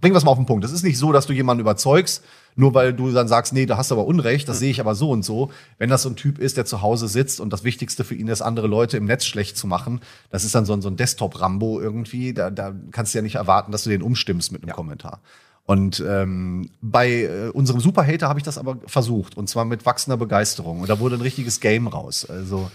[0.00, 0.64] bringen wir es mal auf den Punkt.
[0.64, 2.24] Es ist nicht so, dass du jemanden überzeugst,
[2.56, 4.94] nur weil du dann sagst, nee, da hast du aber Unrecht, das sehe ich aber
[4.94, 5.50] so und so.
[5.78, 8.28] Wenn das so ein Typ ist, der zu Hause sitzt und das Wichtigste für ihn
[8.28, 10.96] ist, andere Leute im Netz schlecht zu machen, das ist dann so ein, so ein
[10.96, 14.68] Desktop-Rambo irgendwie, da, da kannst du ja nicht erwarten, dass du den umstimmst mit einem
[14.68, 14.74] ja.
[14.74, 15.20] Kommentar.
[15.64, 20.18] Und ähm, bei äh, unserem Superhater habe ich das aber versucht und zwar mit wachsender
[20.18, 20.80] Begeisterung.
[20.80, 22.26] Und da wurde ein richtiges Game raus.
[22.28, 22.70] Also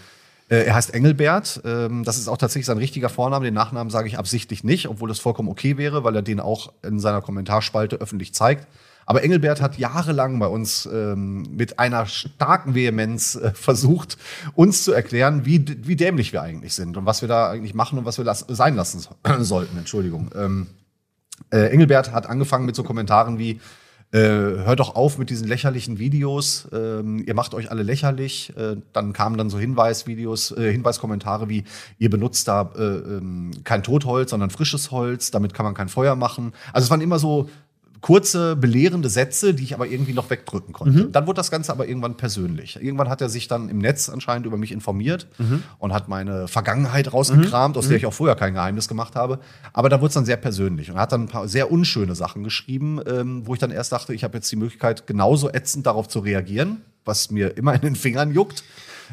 [0.56, 1.60] er heißt Engelbert.
[1.64, 3.44] Ähm, das ist auch tatsächlich sein richtiger Vorname.
[3.44, 6.72] Den Nachnamen sage ich absichtlich nicht, obwohl das vollkommen okay wäre, weil er den auch
[6.82, 8.66] in seiner Kommentarspalte öffentlich zeigt.
[9.06, 14.18] Aber Engelbert hat jahrelang bei uns ähm, mit einer starken Vehemenz äh, versucht,
[14.54, 17.98] uns zu erklären, wie, wie dämlich wir eigentlich sind und was wir da eigentlich machen
[17.98, 19.10] und was wir las sein lassen so
[19.40, 19.78] sollten.
[19.78, 20.30] Entschuldigung.
[20.36, 20.66] Ähm,
[21.50, 23.60] äh, Engelbert hat angefangen mit so Kommentaren wie,
[24.12, 28.52] äh, hört doch auf mit diesen lächerlichen Videos, ähm, ihr macht euch alle lächerlich.
[28.56, 31.64] Äh, dann kamen dann so Hinweisvideos, äh, Hinweiskommentare wie,
[31.98, 36.16] ihr benutzt da äh, ähm, kein Totholz, sondern frisches Holz, damit kann man kein Feuer
[36.16, 36.52] machen.
[36.72, 37.48] Also es waren immer so
[38.00, 41.04] kurze, belehrende Sätze, die ich aber irgendwie noch wegdrücken konnte.
[41.04, 41.12] Mhm.
[41.12, 42.76] Dann wurde das Ganze aber irgendwann persönlich.
[42.80, 45.62] Irgendwann hat er sich dann im Netz anscheinend über mich informiert mhm.
[45.78, 47.78] und hat meine Vergangenheit rausgekramt, mhm.
[47.78, 49.38] aus der ich auch vorher kein Geheimnis gemacht habe.
[49.72, 52.42] Aber da wurde es dann sehr persönlich und hat dann ein paar sehr unschöne Sachen
[52.42, 56.08] geschrieben, ähm, wo ich dann erst dachte, ich habe jetzt die Möglichkeit, genauso ätzend darauf
[56.08, 58.64] zu reagieren, was mir immer in den Fingern juckt.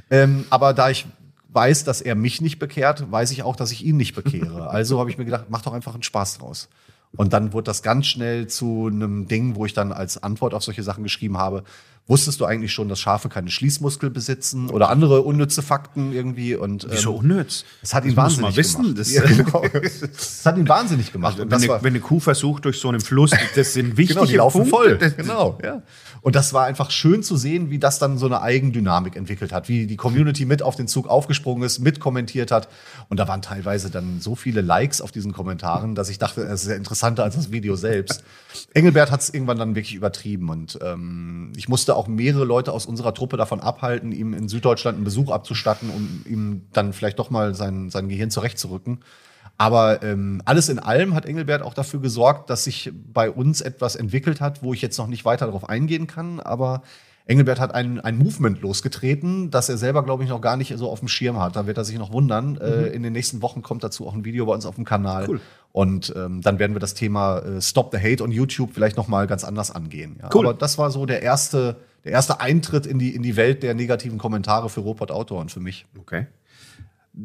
[0.10, 1.08] Ähm, aber da ich
[1.50, 4.70] weiß, dass er mich nicht bekehrt, weiß ich auch, dass ich ihn nicht bekehre.
[4.78, 6.70] Also habe ich mir gedacht, mach doch einfach einen Spaß draus.
[7.16, 10.64] Und dann wurde das ganz schnell zu einem Ding, wo ich dann als Antwort auf
[10.64, 11.64] solche Sachen geschrieben habe,
[12.10, 16.56] Wusstest du eigentlich schon, dass Schafe keine Schließmuskel besitzen oder andere unnütze Fakten irgendwie?
[16.56, 17.66] Und, ähm, Wieso unnütz?
[17.82, 19.00] Das hat ihn das wahnsinnig wissen, gemacht.
[19.00, 19.66] Das, ja, genau.
[19.74, 21.38] das hat ihn wahnsinnig gemacht.
[21.38, 24.26] Also, wenn, eine, wenn, eine, Kuh versucht durch so einen Fluss, das sind wichtige genau,
[24.26, 24.98] die laufen voll.
[25.18, 25.82] genau, ja.
[26.28, 29.70] Und das war einfach schön zu sehen, wie das dann so eine Eigendynamik entwickelt hat,
[29.70, 32.68] wie die Community mit auf den Zug aufgesprungen ist, mit kommentiert hat.
[33.08, 36.64] Und da waren teilweise dann so viele Likes auf diesen Kommentaren, dass ich dachte, es
[36.64, 38.26] ist ja interessanter als das Video selbst.
[38.74, 42.86] Engelbert hat es irgendwann dann wirklich übertrieben und ähm, ich musste auch mehrere Leute aus
[42.86, 47.30] unserer Truppe davon abhalten, ihm in Süddeutschland einen Besuch abzustatten, um ihm dann vielleicht doch
[47.30, 49.00] mal sein, sein Gehirn zurechtzurücken.
[49.58, 53.96] Aber ähm, alles in allem hat Engelbert auch dafür gesorgt, dass sich bei uns etwas
[53.96, 56.40] entwickelt hat, wo ich jetzt noch nicht weiter darauf eingehen kann.
[56.40, 56.84] Aber
[57.26, 60.90] Engelbert hat ein, ein Movement losgetreten, das er selber, glaube ich, noch gar nicht so
[60.90, 61.56] auf dem Schirm hat.
[61.56, 62.52] Da wird er sich noch wundern.
[62.52, 62.62] Mhm.
[62.62, 65.28] Äh, in den nächsten Wochen kommt dazu auch ein Video bei uns auf dem Kanal.
[65.28, 65.42] Cool.
[65.72, 69.08] Und ähm, dann werden wir das Thema äh, Stop the Hate on YouTube vielleicht noch
[69.08, 70.18] mal ganz anders angehen.
[70.22, 70.30] Ja.
[70.34, 70.48] Cool.
[70.48, 73.74] Aber das war so der erste der erste Eintritt in die, in die Welt der
[73.74, 75.86] negativen Kommentare für Robot Autoren für mich.
[76.00, 76.28] Okay.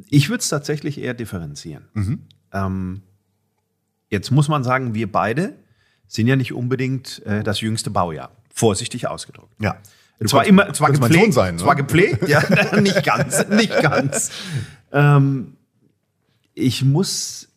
[0.09, 1.89] Ich würde es tatsächlich eher differenzieren.
[1.95, 2.21] Mhm.
[2.53, 3.03] Ähm,
[4.09, 5.55] jetzt muss man sagen, wir beide
[6.07, 8.31] sind ja nicht unbedingt äh, das jüngste Baujahr.
[8.55, 9.55] Vorsichtig ausgedrückt.
[9.61, 9.77] Ja.
[10.19, 11.83] Du zwar immer, zwar gepflegt, sein, zwar ne?
[11.83, 12.43] gepflegt, ja,
[12.81, 14.31] nicht ganz, nicht ganz.
[14.93, 15.57] Ähm,
[16.55, 17.49] ich muss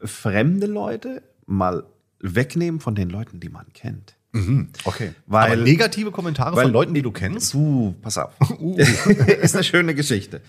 [0.00, 1.84] fremde Leute mal
[2.20, 4.14] wegnehmen von den Leuten, die man kennt.
[4.32, 5.12] Mhm, okay.
[5.26, 7.54] Weil, Aber negative Kommentare weil, von Leuten, die du kennst?
[7.54, 8.32] Uh, pass auf.
[8.60, 8.76] Uh.
[8.76, 10.40] ist eine schöne Geschichte.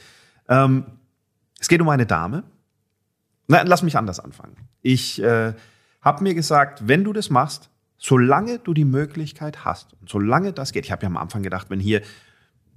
[0.49, 0.85] Ähm,
[1.59, 2.43] es geht um eine Dame.
[3.47, 4.55] Na, lass mich anders anfangen.
[4.81, 5.53] Ich äh,
[6.01, 10.71] habe mir gesagt, wenn du das machst, solange du die Möglichkeit hast und solange das
[10.71, 12.01] geht, ich habe ja am Anfang gedacht, wenn hier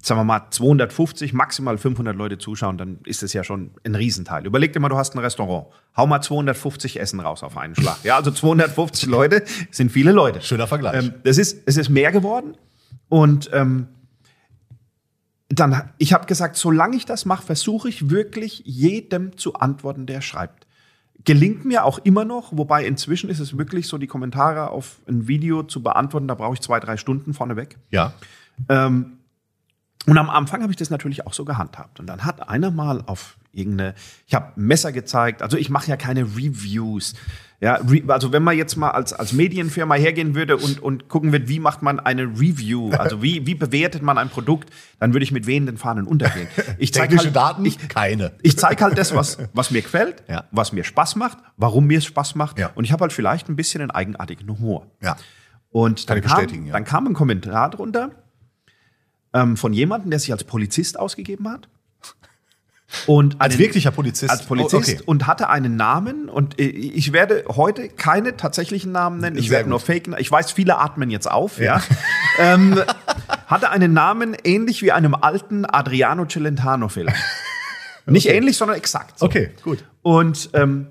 [0.03, 4.47] sagen wir mal, 250, maximal 500 Leute zuschauen, dann ist es ja schon ein Riesenteil.
[4.47, 5.67] Überleg dir mal, du hast ein Restaurant.
[5.97, 7.99] Hau mal 250 Essen raus auf einen Schlag.
[8.03, 10.41] Ja, also 250 Leute sind viele Leute.
[10.41, 11.05] Schöner Vergleich.
[11.05, 12.57] Ähm, das ist, es ist mehr geworden.
[13.09, 13.89] Und ähm,
[15.51, 20.21] dann, ich habe gesagt, solange ich das mache, versuche ich wirklich jedem zu antworten, der
[20.21, 20.67] schreibt.
[21.25, 25.27] Gelingt mir auch immer noch, wobei inzwischen ist es wirklich so, die Kommentare auf ein
[25.27, 27.77] Video zu beantworten, da brauche ich zwei, drei Stunden vorneweg.
[27.91, 28.15] Ja.
[28.69, 29.19] Ähm,
[30.07, 32.01] und am Anfang habe ich das natürlich auch so gehandhabt.
[32.01, 33.95] Und dann hat einer mal auf irgendeine,
[34.27, 37.15] ich habe Messer gezeigt, also ich mache ja keine Reviews.
[37.61, 41.49] Ja, also wenn man jetzt mal als, als Medienfirma hergehen würde und, und gucken wird,
[41.49, 45.33] wie macht man eine Review, also wie, wie bewertet man ein Produkt, dann würde ich
[45.33, 46.49] mit wehenden Fahnen untergehen.
[46.79, 47.67] Ich zeige halt, Daten?
[47.67, 48.33] Ich, keine.
[48.41, 50.45] Ich zeige halt das, was, was mir gefällt, ja.
[50.51, 52.59] was mir Spaß macht, warum mir es Spaß macht.
[52.59, 52.71] Ja.
[52.75, 54.87] Und ich habe halt vielleicht ein bisschen einen eigenartigen Humor.
[55.03, 55.17] Ja.
[55.71, 56.73] Und dann, kam, ja.
[56.73, 58.13] dann kam ein Kommentar drunter,
[59.33, 61.69] ähm, von jemandem, der sich als Polizist ausgegeben hat.
[63.07, 64.31] Und als einen, wirklicher Polizist.
[64.31, 65.03] Als Polizist oh, okay.
[65.07, 66.29] und hatte einen Namen.
[66.29, 69.37] Und ich werde heute keine tatsächlichen Namen nennen.
[69.37, 69.71] Ich Sehr werde gut.
[69.71, 70.17] nur faken.
[70.19, 71.61] Ich weiß, viele atmen jetzt auf.
[71.61, 71.83] Ja.
[72.39, 72.81] ähm,
[73.47, 77.09] hatte einen Namen ähnlich wie einem alten Adriano Celentano-Film.
[78.07, 78.37] Nicht okay.
[78.37, 79.21] ähnlich, sondern exakt.
[79.21, 79.27] So.
[79.27, 79.85] Okay, gut.
[80.03, 80.89] Und ähm,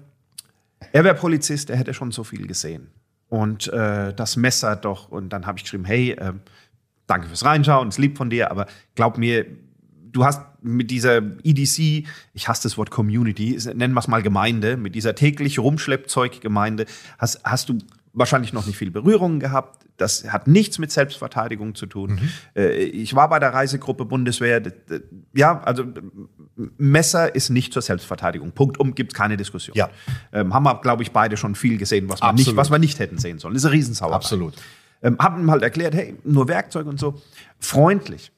[0.93, 2.91] er wäre Polizist, er hätte schon so viel gesehen.
[3.27, 5.09] Und äh, das Messer doch.
[5.09, 6.33] Und dann habe ich geschrieben, hey, äh,
[7.09, 9.45] danke fürs Reinschauen, ist lieb von dir, aber glaub mir,
[10.11, 14.77] du hast mit dieser EDC, ich hasse das Wort Community, nennen wir es mal Gemeinde,
[14.77, 16.85] mit dieser täglich Rumschleppzeug-Gemeinde,
[17.17, 17.77] hast, hast du
[18.13, 19.85] wahrscheinlich noch nicht viel Berührung gehabt.
[19.97, 22.11] Das hat nichts mit Selbstverteidigung zu tun.
[22.11, 22.29] Mhm.
[22.55, 24.61] Äh, ich war bei der Reisegruppe Bundeswehr.
[25.33, 25.83] Ja, also
[26.77, 28.51] Messer ist nicht zur Selbstverteidigung.
[28.51, 29.75] Punkt um, gibt es keine Diskussion.
[29.75, 29.89] Ja.
[30.31, 32.99] Ähm, haben wir, glaube ich, beide schon viel gesehen, was wir, nicht, was wir nicht
[32.99, 33.53] hätten sehen sollen.
[33.53, 34.15] Das ist eine Riesensauerei.
[34.15, 34.53] Absolut.
[35.01, 37.21] Ähm, hab ihm halt erklärt, hey, nur Werkzeug und so.
[37.59, 38.31] Freundlich.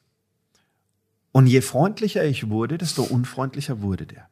[1.31, 4.27] Und je freundlicher ich wurde, desto unfreundlicher wurde der.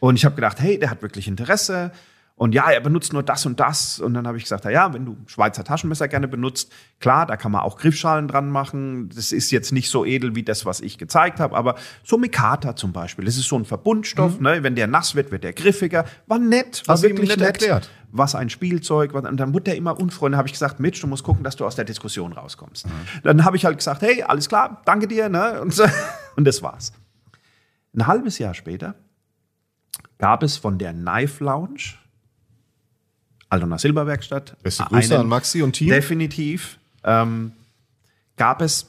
[0.00, 1.92] Und ich habe gedacht, hey, der hat wirklich Interesse.
[2.36, 4.00] Und ja, er benutzt nur das und das.
[4.00, 7.36] Und dann habe ich gesagt, na ja, wenn du Schweizer Taschenmesser gerne benutzt, klar, da
[7.36, 9.08] kann man auch Griffschalen dran machen.
[9.14, 12.74] Das ist jetzt nicht so edel wie das, was ich gezeigt habe, aber so Mikata
[12.74, 14.40] zum Beispiel, das ist so ein Verbundstoff.
[14.40, 14.64] Ne?
[14.64, 16.06] Wenn der nass wird, wird der griffiger.
[16.26, 17.88] War nett, war wirklich nett erklärt?
[18.10, 19.14] Was ein Spielzeug.
[19.14, 20.36] was- Und dann wurde der immer unfreundlich.
[20.36, 22.86] habe ich gesagt, Mitch, du musst gucken, dass du aus der Diskussion rauskommst.
[23.22, 25.28] Dann habe ich halt gesagt, hey, alles klar, danke dir.
[25.28, 25.60] Ne?
[25.60, 25.84] Und, so,
[26.36, 26.92] und das war's.
[27.94, 28.96] Ein halbes Jahr später
[30.18, 31.94] gab es von der Knife Lounge,
[33.54, 35.88] Altona Silberwerkstatt, Beste Grüße einen- an Maxi und Team.
[35.88, 36.78] Definitiv.
[37.04, 37.52] Ähm,
[38.36, 38.86] gab es,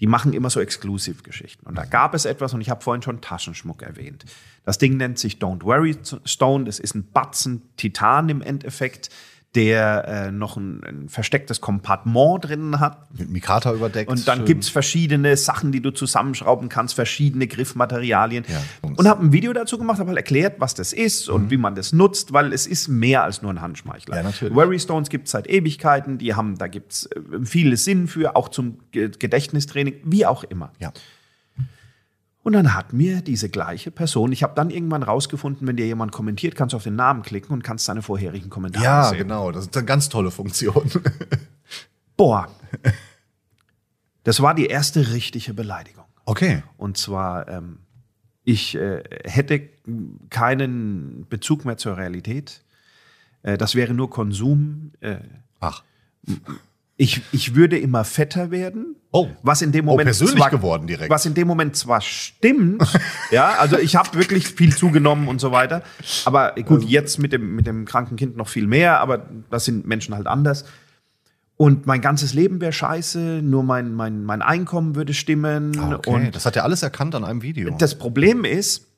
[0.00, 1.66] die machen immer so Exclusive-Geschichten.
[1.66, 4.24] Und da gab es etwas, und ich habe vorhin schon Taschenschmuck erwähnt.
[4.64, 6.64] Das Ding nennt sich Don't Worry Stone.
[6.64, 9.10] Das ist ein Batzen Titan im Endeffekt,
[9.54, 13.06] der äh, noch ein, ein verstecktes Kompartement drinnen hat.
[13.16, 14.10] Mit Mikata überdeckt.
[14.10, 14.46] Und dann Schön.
[14.46, 18.44] gibt's verschiedene Sachen, die du zusammenschrauben kannst, verschiedene Griffmaterialien.
[18.48, 21.56] Ja, und habe ein Video dazu gemacht, habe halt erklärt, was das ist und wie
[21.56, 24.16] man das nutzt, weil es ist mehr als nur ein Handschmeichler.
[24.16, 24.54] Ja, natürlich.
[24.54, 28.78] Worry Stones gibt's seit Ewigkeiten, die haben, da gibt's äh, viele Sinn für, auch zum
[28.90, 30.72] Ge- Gedächtnistraining, wie auch immer.
[30.80, 30.92] Ja.
[32.44, 36.12] Und dann hat mir diese gleiche Person, ich habe dann irgendwann rausgefunden, wenn dir jemand
[36.12, 39.18] kommentiert, kannst du auf den Namen klicken und kannst seine vorherigen Kommentare Ja, sehen.
[39.18, 39.50] genau.
[39.50, 40.90] Das ist eine ganz tolle Funktion.
[42.18, 42.48] Boah.
[44.24, 46.04] Das war die erste richtige Beleidigung.
[46.26, 46.62] Okay.
[46.76, 47.78] Und zwar, ähm,
[48.44, 49.62] ich äh, hätte
[50.28, 52.62] keinen Bezug mehr zur Realität.
[53.42, 54.92] Äh, das wäre nur Konsum.
[55.00, 55.16] Äh,
[55.60, 55.82] Ach.
[56.96, 58.96] Ich, ich würde immer fetter werden.
[59.10, 59.28] Oh.
[59.42, 61.08] was in dem Oh, Moment persönlich zwar, geworden direkt.
[61.08, 62.82] Was in dem Moment zwar stimmt,
[63.30, 65.82] ja, also ich habe wirklich viel zugenommen und so weiter.
[66.24, 68.98] Aber gut, jetzt mit dem mit dem kranken Kind noch viel mehr.
[68.98, 70.64] Aber das sind Menschen halt anders.
[71.56, 73.40] Und mein ganzes Leben wäre scheiße.
[73.40, 75.78] Nur mein mein mein Einkommen würde stimmen.
[75.78, 76.10] Ah, Okay.
[76.10, 77.70] Und das hat er alles erkannt an einem Video.
[77.78, 78.88] das Problem ist,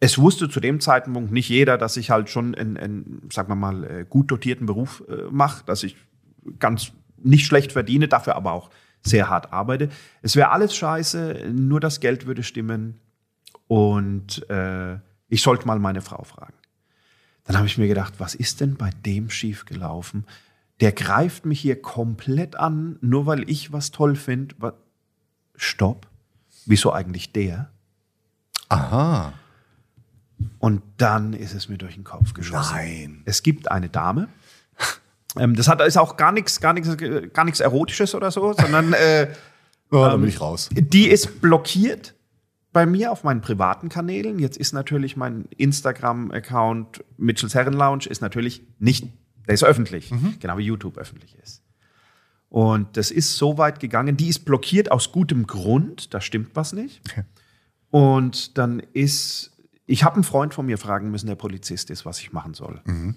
[0.00, 3.54] es wusste zu dem Zeitpunkt nicht jeder, dass ich halt schon einen, einen sagen wir
[3.54, 5.96] mal, äh, gut dotierten Beruf äh, mache, dass ich
[6.58, 8.70] ganz nicht schlecht verdiene, dafür aber auch
[9.02, 9.88] sehr hart arbeite.
[10.22, 13.00] Es wäre alles scheiße, nur das Geld würde stimmen
[13.66, 16.54] und äh, ich sollte mal meine Frau fragen.
[17.44, 20.26] Dann habe ich mir gedacht, was ist denn bei dem schief gelaufen?
[20.80, 24.74] Der greift mich hier komplett an, nur weil ich was toll finde.
[25.56, 26.06] Stopp.
[26.66, 27.70] Wieso eigentlich der?
[28.68, 29.32] Aha.
[30.58, 32.74] Und dann ist es mir durch den Kopf geschossen.
[32.74, 33.22] Nein.
[33.24, 34.28] Es gibt eine Dame.
[35.38, 36.90] Ähm, das hat ist auch gar nichts, gar nichts,
[37.32, 39.28] gar nichts Erotisches oder so, sondern äh,
[39.92, 40.70] Ähm, dann bin ich raus.
[40.72, 42.14] die ist blockiert
[42.72, 44.38] bei mir auf meinen privaten Kanälen.
[44.38, 49.06] Jetzt ist natürlich mein Instagram-Account Mitchells Herren Lounge ist natürlich nicht,
[49.46, 50.36] der ist öffentlich, Mhm.
[50.40, 51.62] genau wie YouTube öffentlich ist.
[52.48, 56.72] Und das ist so weit gegangen, die ist blockiert aus gutem Grund, da stimmt was
[56.72, 57.02] nicht.
[57.10, 57.24] Okay.
[57.90, 59.52] Und dann ist,
[59.86, 62.80] ich habe einen Freund von mir fragen müssen, der Polizist ist, was ich machen soll.
[62.84, 63.16] Mhm.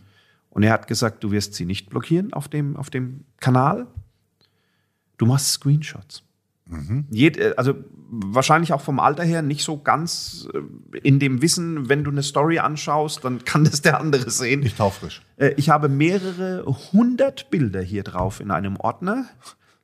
[0.56, 3.88] Und er hat gesagt, du wirst sie nicht blockieren auf dem, auf dem Kanal.
[5.18, 6.24] Du machst Screenshots.
[7.12, 7.76] Jed, äh, also
[8.10, 12.24] wahrscheinlich auch vom Alter her nicht so ganz äh, in dem Wissen, wenn du eine
[12.24, 14.64] Story anschaust, dann kann das der andere sehen.
[14.64, 15.22] Ich taufrisch.
[15.36, 19.26] Äh, Ich habe mehrere hundert Bilder hier drauf in einem Ordner.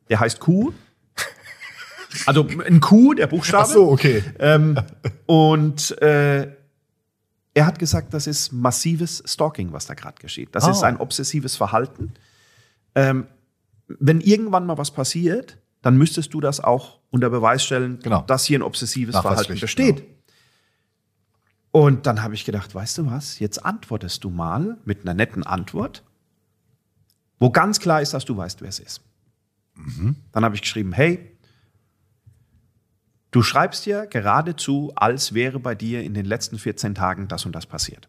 [0.10, 0.72] Der heißt Q.
[2.26, 3.64] Also ein Q, der Buchstabe.
[3.64, 4.24] Ach so, okay.
[4.40, 4.80] Ähm,
[5.28, 6.48] und äh,
[7.54, 10.50] er hat gesagt, das ist massives Stalking, was da gerade geschieht.
[10.54, 10.72] Das Ah.
[10.72, 12.14] ist ein obsessives Verhalten.
[12.96, 13.28] Ähm,
[13.88, 18.22] wenn irgendwann mal was passiert, dann müsstest du das auch unter Beweis stellen, Genau.
[18.22, 20.04] dass hier ein obsessives Verhalten Nachweispflicht, besteht.
[21.72, 25.44] Und dann habe ich gedacht, weißt du was, jetzt antwortest du mal mit einer netten
[25.44, 26.04] Antwort,
[27.40, 29.02] wo ganz klar ist, dass du weißt, wer es ist.
[30.32, 31.31] Dann habe ich geschrieben, hey,
[33.32, 37.54] du schreibst dir geradezu, als wäre bei dir in den letzten 14 Tagen das und
[37.54, 38.08] das passiert.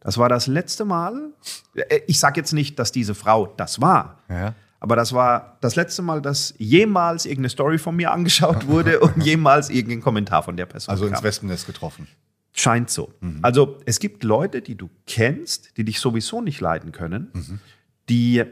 [0.00, 1.30] Das war das letzte Mal.
[1.74, 4.54] äh, Ich sage jetzt nicht, dass diese Frau das war, Ja.
[4.80, 9.22] aber das war das letzte Mal, dass jemals irgendeine Story von mir angeschaut wurde und
[9.22, 11.24] jemals irgendein Kommentar von der Person Also ins kam.
[11.24, 12.08] Wespennest getroffen.
[12.54, 13.14] Scheint so.
[13.40, 17.60] Also es gibt Leute, die du kennst, die dich sowieso nicht leiden können,
[18.10, 18.44] die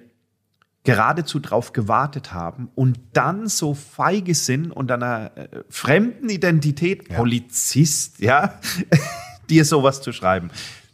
[0.84, 8.20] geradezu drauf gewartet haben und dann so feige sind und einer äh, fremden Identität, Polizist,
[8.20, 8.58] ja,
[9.50, 10.50] dir sowas zu schreiben.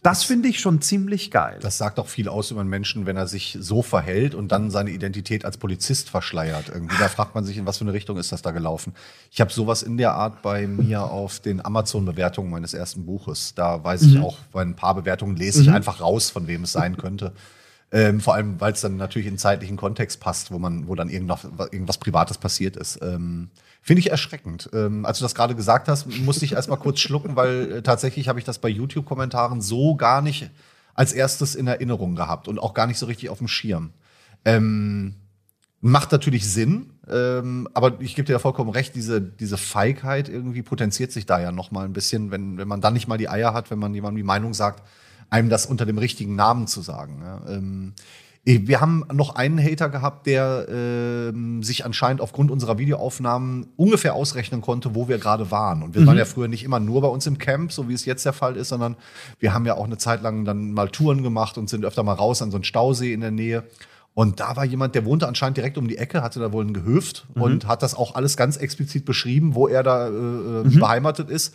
[0.07, 1.59] Das finde ich schon ziemlich geil.
[1.61, 4.71] Das sagt auch viel aus über einen Menschen, wenn er sich so verhält und dann
[4.71, 6.69] seine Identität als Polizist verschleiert.
[6.69, 8.95] Irgendwie, da fragt man sich, in was für eine Richtung ist das da gelaufen.
[9.33, 13.55] Ich habe sowas in der Art bei mir auf den Amazon-Bewertungen meines ersten Buches.
[13.57, 16.71] Da weiß ich auch, bei ein paar Bewertungen lese ich einfach raus, von wem es
[16.71, 17.33] sein könnte.
[17.97, 21.09] Ähm, vor allem, weil es dann natürlich in zeitlichen Kontext passt, wo man, wo dann
[21.09, 22.99] irgendwas, irgendwas Privates passiert ist.
[23.01, 23.49] Ähm,
[23.81, 24.69] Finde ich erschreckend.
[24.75, 28.29] Ähm, als du das gerade gesagt hast, musste ich erstmal kurz schlucken, weil äh, tatsächlich
[28.29, 30.51] habe ich das bei YouTube-Kommentaren so gar nicht
[30.93, 33.95] als erstes in Erinnerung gehabt und auch gar nicht so richtig auf dem Schirm.
[34.45, 35.15] Ähm,
[35.81, 40.63] macht natürlich Sinn, ähm, aber ich gebe dir ja vollkommen recht, diese, diese Feigheit irgendwie
[40.63, 43.31] potenziert sich da ja noch mal ein bisschen, wenn, wenn man dann nicht mal die
[43.31, 44.83] Eier hat, wenn man jemandem die Meinung sagt,
[45.31, 47.21] einem das unter dem richtigen Namen zu sagen.
[47.23, 47.43] Ja.
[47.49, 47.93] Ähm,
[48.49, 54.61] wir haben noch einen Hater gehabt, der ähm, sich anscheinend aufgrund unserer Videoaufnahmen ungefähr ausrechnen
[54.61, 55.83] konnte, wo wir gerade waren.
[55.83, 56.07] Und wir Mhm.
[56.07, 58.33] waren ja früher nicht immer nur bei uns im Camp, so wie es jetzt der
[58.33, 58.95] Fall ist, sondern
[59.41, 62.13] wir haben ja auch eine Zeit lang dann mal Touren gemacht und sind öfter mal
[62.13, 63.65] raus an so einen Stausee in der Nähe.
[64.15, 66.73] Und da war jemand, der wohnte anscheinend direkt um die Ecke, hatte da wohl ein
[66.73, 67.43] Gehöft Mhm.
[67.43, 70.79] und hat das auch alles ganz explizit beschrieben, wo er da äh, äh, Mhm.
[70.79, 71.53] beheimatet ist.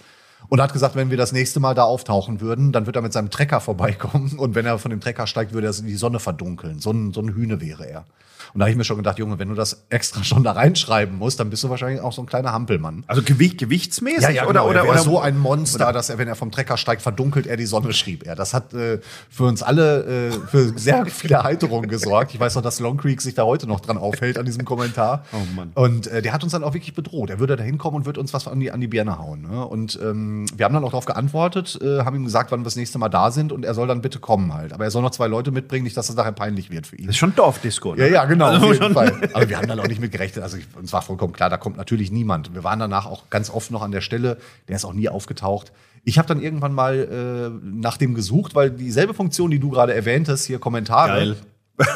[0.49, 3.13] Und hat gesagt, wenn wir das nächste Mal da auftauchen würden, dann wird er mit
[3.13, 4.38] seinem Trecker vorbeikommen.
[4.38, 6.80] Und wenn er von dem Trecker steigt, würde er die Sonne verdunkeln.
[6.80, 8.06] So ein, so ein Hühne wäre er.
[8.54, 11.18] Und da habe ich mir schon gedacht, Junge, wenn du das extra schon da reinschreiben
[11.18, 13.04] musst, dann bist du wahrscheinlich auch so ein kleiner Hampelmann.
[13.08, 16.28] Also Gewicht, gewichtsmäßig oder, oder, oder, er wäre oder so ein Monster, dass er, wenn
[16.28, 18.36] er vom Trecker steigt, verdunkelt er die Sonne, schrieb er.
[18.36, 22.34] Das hat äh, für uns alle äh, für sehr viele Erheiterungen gesorgt.
[22.34, 25.26] Ich weiß noch, dass Long Creek sich da heute noch dran aufhält an diesem Kommentar.
[25.34, 25.72] Oh Mann.
[25.76, 27.30] Und äh, der hat uns dann auch wirklich bedroht.
[27.30, 29.42] Er würde da hinkommen und würde uns was an die, an die Birne hauen.
[29.42, 29.66] Ne?
[29.66, 32.76] Und ähm, wir haben dann auch darauf geantwortet, äh, haben ihm gesagt, wann wir das
[32.76, 34.74] nächste Mal da sind und er soll dann bitte kommen halt.
[34.74, 37.08] Aber er soll noch zwei Leute mitbringen, nicht, dass das nachher peinlich wird für ihn.
[37.08, 38.02] Das ist schon Dorfdisco, ne?
[38.02, 39.30] Ja, ja, genau, Also auf jeden Fall.
[39.34, 40.43] Aber wir haben dann auch nicht mit gerechnet.
[40.43, 42.54] Also ich, uns war vollkommen klar, da kommt natürlich niemand.
[42.54, 44.38] Wir waren danach auch ganz oft noch an der Stelle.
[44.67, 45.71] Der ist auch nie aufgetaucht.
[46.04, 49.93] Ich habe dann irgendwann mal äh, nach dem gesucht, weil dieselbe Funktion, die du gerade
[49.93, 51.08] erwähntest, hier Kommentare.
[51.08, 51.36] Geil.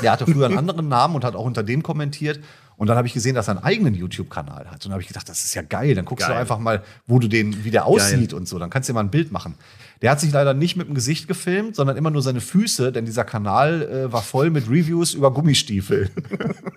[0.01, 2.39] Der hatte früher einen anderen Namen und hat auch unter dem kommentiert.
[2.77, 4.73] Und dann habe ich gesehen, dass er einen eigenen YouTube-Kanal hat.
[4.73, 5.95] Und dann habe ich gedacht, das ist ja geil.
[5.95, 6.35] Dann guckst Geil.
[6.35, 8.59] du einfach mal, wo du den, wie der aussieht und so.
[8.59, 9.55] Dann kannst du dir mal ein Bild machen.
[10.01, 13.05] Der hat sich leider nicht mit dem Gesicht gefilmt, sondern immer nur seine Füße, denn
[13.05, 16.09] dieser Kanal äh, war voll mit Reviews über Gummistiefel.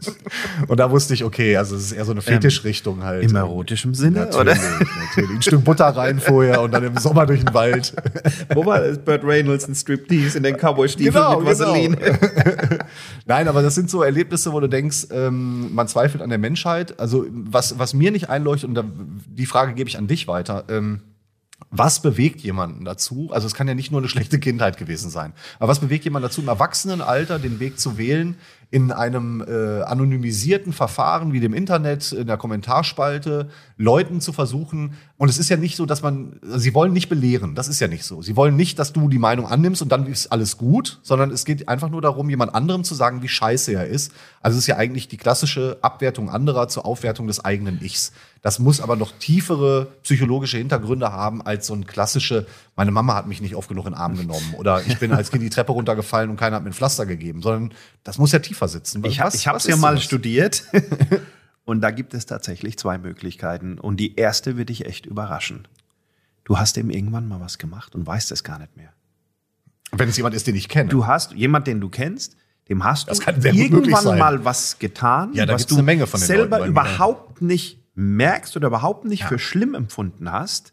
[0.68, 3.24] und da wusste ich, okay, also es ist eher so eine Fetischrichtung halt.
[3.24, 4.54] Im erotischen Sinne, Natürlich, oder?
[4.54, 5.36] natürlich.
[5.36, 7.92] Ein Stück Butter rein vorher und dann im Sommer durch den Wald.
[8.54, 8.98] Wo war das?
[8.98, 11.96] Burt Reynolds ein Striptease in den Cowboy-Stiefeln Genau, mit Vaseline.
[13.26, 17.00] Nein, aber das sind so Erlebnisse, wo du denkst, ähm, man zweifelt an der Menschheit.
[17.00, 18.84] Also was, was mir nicht einleuchtet, und da,
[19.26, 21.00] die Frage gebe ich an dich weiter, ähm,
[21.70, 23.28] was bewegt jemanden dazu?
[23.32, 25.32] Also es kann ja nicht nur eine schlechte Kindheit gewesen sein.
[25.58, 28.36] Aber was bewegt jemanden dazu, im Erwachsenenalter den Weg zu wählen,
[28.70, 34.92] in einem äh, anonymisierten Verfahren wie dem Internet, in der Kommentarspalte, Leuten zu versuchen.
[35.16, 37.54] Und es ist ja nicht so, dass man, also sie wollen nicht belehren.
[37.54, 38.20] Das ist ja nicht so.
[38.20, 41.46] Sie wollen nicht, dass du die Meinung annimmst und dann ist alles gut, sondern es
[41.46, 44.12] geht einfach nur darum, jemand anderem zu sagen, wie scheiße er ist.
[44.42, 48.12] Also es ist ja eigentlich die klassische Abwertung anderer zur Aufwertung des eigenen Ichs.
[48.40, 52.46] Das muss aber noch tiefere psychologische Hintergründe haben als so ein klassische,
[52.76, 55.30] meine Mama hat mich nicht oft genug in den Arm genommen oder ich bin als
[55.30, 57.74] Kind die Treppe runtergefallen und keiner hat mir ein Pflaster gegeben, sondern
[58.04, 59.02] das muss ja tiefer sitzen.
[59.02, 60.04] Was- ich habe es ja mal sowas?
[60.04, 60.64] studiert.
[61.64, 63.78] Und da gibt es tatsächlich zwei Möglichkeiten.
[63.78, 65.68] Und die erste wird dich echt überraschen.
[66.44, 68.90] Du hast dem irgendwann mal was gemacht und weißt es gar nicht mehr.
[69.92, 70.88] Wenn es jemand ist, den ich kenne.
[70.88, 72.36] Du hast jemand, den du kennst,
[72.70, 75.74] dem hast Das du irgendwann mal was getan, Ja, was du
[76.14, 80.72] selber Leuten überhaupt nicht merkst oder überhaupt nicht für schlimm empfunden hast.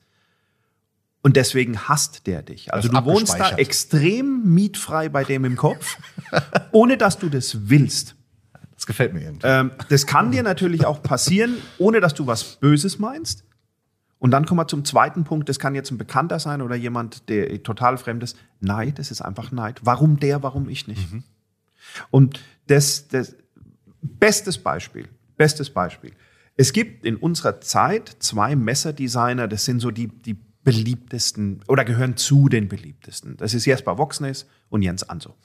[1.23, 2.71] Und deswegen hasst der dich.
[2.71, 5.97] Also Das du wohnst da extrem mietfrei bei dem im Kopf,
[6.71, 8.15] ohne dass du das willst.
[8.75, 9.47] das gefällt mir irgendwie.
[9.47, 13.43] Ähm, das kann dir natürlich auch passieren, ohne dass du was Böses meinst.
[14.19, 15.49] Und dann kommen wir zum zweiten Punkt.
[15.49, 18.37] Das kann jetzt ein Bekannter sein oder jemand, der total fremd ist.
[18.59, 19.81] Neid, das ist einfach Neid.
[19.83, 21.07] Warum der, warum ich nicht?
[22.11, 23.35] Und das, das
[24.03, 25.07] bestes Beispiel,
[25.37, 26.11] bestes Beispiel.
[26.55, 32.17] Es gibt in unserer Zeit zwei Messerdesigner, das sind so die, die beliebtesten oder gehören
[32.17, 33.37] zu den beliebtesten.
[33.37, 35.35] Das ist Jesper Voxnes und Jens Anso.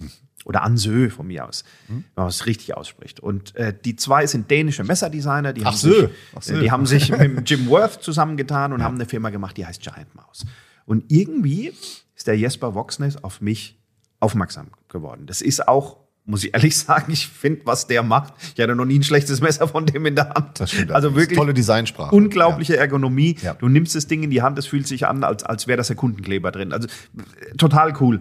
[0.47, 3.21] Oder Ansö von mir aus, wenn man es richtig ausspricht.
[3.21, 5.53] Und äh, die zwei sind dänische Messerdesigner.
[5.53, 6.55] Die Ach haben, so, sich, ach so.
[6.55, 9.83] äh, die haben sich mit Jim Worth zusammengetan und haben eine Firma gemacht, die heißt
[9.83, 10.47] Giant Mouse.
[10.87, 11.75] Und irgendwie
[12.17, 13.79] ist der Jesper Voxnes auf mich
[14.21, 15.27] aufmerksam geworden.
[15.27, 18.35] Das ist auch, muss ich ehrlich sagen, ich finde, was der macht.
[18.55, 20.61] Ich hatte noch nie ein schlechtes Messer von dem in der Hand.
[20.61, 20.93] Das stimmt.
[20.93, 22.15] Also wirklich tolle Designsprache.
[22.15, 23.37] unglaubliche Ergonomie.
[23.43, 23.55] Ja.
[23.55, 25.89] Du nimmst das Ding in die Hand, es fühlt sich an, als, als wäre das
[25.89, 26.73] Sekundenkleber drin.
[26.73, 28.21] Also äh, total cool.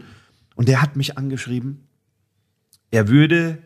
[0.55, 1.87] Und der hat mich angeschrieben,
[2.91, 3.59] er würde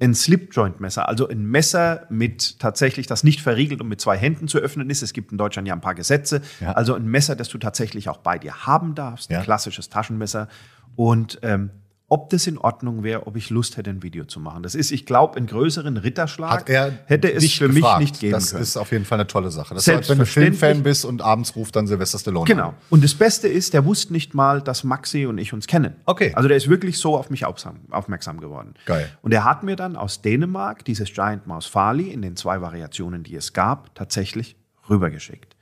[0.00, 4.58] ein Slip-Joint-Messer, also ein Messer mit tatsächlich, das nicht verriegelt und mit zwei Händen zu
[4.58, 5.02] öffnen ist.
[5.02, 6.40] Es gibt in Deutschland ja ein paar Gesetze.
[6.60, 6.72] Ja.
[6.72, 9.38] Also ein Messer, das du tatsächlich auch bei dir haben darfst, Ja.
[9.38, 10.48] ein klassisches Taschenmesser.
[10.94, 11.70] Und ähm,
[12.10, 14.62] ob das in Ordnung wäre, ob ich Lust hätte, ein Video zu machen.
[14.62, 18.00] Das ist, ich glaube, einen größeren Ritterschlag er hätte es für gefragt.
[18.00, 18.62] mich nicht geben Das können.
[18.62, 19.74] ist auf jeden Fall eine tolle Sache.
[19.74, 20.24] Das als wenn du.
[20.24, 22.68] Filmfan bist und abends ruft dann Sylvester Stallone Genau.
[22.70, 22.74] an.
[22.88, 25.96] Und das Beste ist, der wusste nicht mal, dass Maxi und ich uns kennen.
[26.06, 26.32] Okay.
[26.34, 28.72] Also der ist wirklich so auf mich aufmerksam geworden.
[28.86, 29.10] Geil.
[29.20, 33.22] Und er hat mir dann aus Dänemark dieses Giant Mouse Farley in den zwei Variationen,
[33.22, 34.56] die es gab, tatsächlich
[34.88, 35.56] rübergeschickt.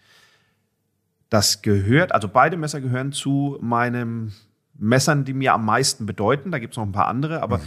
[1.29, 4.31] Das gehört, also beide Messer gehören zu meinem
[4.79, 6.51] Messern, die mir am meisten bedeuten.
[6.51, 7.61] Da gibt es noch ein paar andere, aber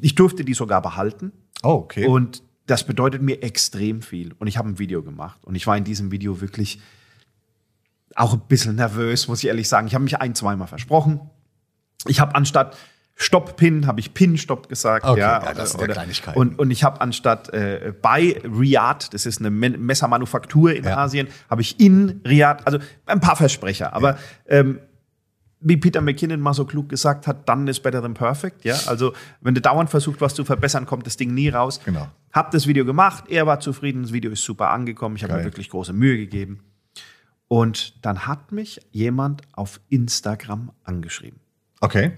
[0.00, 1.32] ich durfte die sogar behalten.
[1.62, 2.06] Oh, okay.
[2.06, 4.32] Und das bedeutet mir extrem viel.
[4.38, 5.44] Und ich habe ein Video gemacht.
[5.44, 6.80] Und ich war in diesem Video wirklich
[8.16, 9.86] auch ein bisschen nervös, muss ich ehrlich sagen.
[9.86, 11.20] Ich habe mich ein, zweimal versprochen.
[12.06, 12.76] Ich habe anstatt
[13.16, 15.06] Stopp-Pin, habe ich Pin-Stopp gesagt.
[15.06, 16.38] Okay, ja, ja, das sind ja Kleinigkeiten.
[16.38, 20.96] Und, und ich habe anstatt äh, bei Riyadh, das ist eine Messermanufaktur in Ja.
[20.98, 23.92] Asien, habe ich in Riyadh, also ein paar Versprecher.
[23.92, 24.80] Aber ähm,
[25.64, 28.64] wie Peter McKinnon mal so klug gesagt hat, done is better than perfect.
[28.64, 31.80] Ja, also wenn du dauernd versuchst, was zu verbessern, kommt das Ding nie raus.
[31.84, 32.06] Genau.
[32.32, 35.44] Hab das Video gemacht, er war zufrieden, das Video ist super angekommen, ich habe mir
[35.44, 36.60] wirklich große Mühe gegeben.
[37.48, 41.40] Und dann hat mich jemand auf Instagram angeschrieben.
[41.80, 42.12] okay.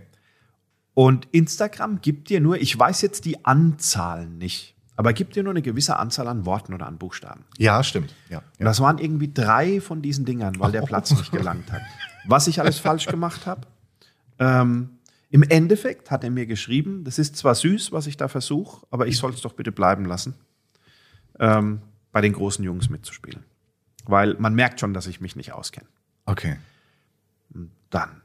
[0.94, 5.52] Und Instagram gibt dir nur, ich weiß jetzt die Anzahlen nicht, aber gibt dir nur
[5.52, 7.44] eine gewisse Anzahl an Worten oder an Buchstaben.
[7.58, 8.14] Ja, stimmt.
[8.30, 8.38] Ja.
[8.58, 11.82] Und das waren irgendwie drei von diesen Dingern, weil der Platz nicht gelangt hat.
[12.26, 13.62] Was ich alles falsch gemacht habe.
[14.38, 14.98] Ähm,
[15.30, 19.06] Im Endeffekt hat er mir geschrieben, das ist zwar süß, was ich da versuche, aber
[19.06, 20.34] ich soll es doch bitte bleiben lassen,
[21.38, 21.80] ähm,
[22.12, 23.44] bei den großen Jungs mitzuspielen.
[24.04, 25.88] Weil man merkt schon, dass ich mich nicht auskenne.
[26.26, 26.56] Okay.
[27.90, 28.22] Dann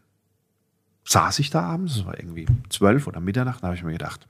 [1.06, 4.28] saß ich da abends, es war irgendwie zwölf oder Mitternacht, da habe ich mir gedacht,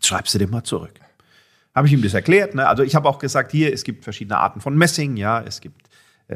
[0.00, 0.94] schreibst du dem mal zurück.
[1.74, 2.54] Habe ich ihm das erklärt.
[2.54, 2.66] Ne?
[2.66, 5.88] Also ich habe auch gesagt, hier, es gibt verschiedene Arten von Messing, ja, es gibt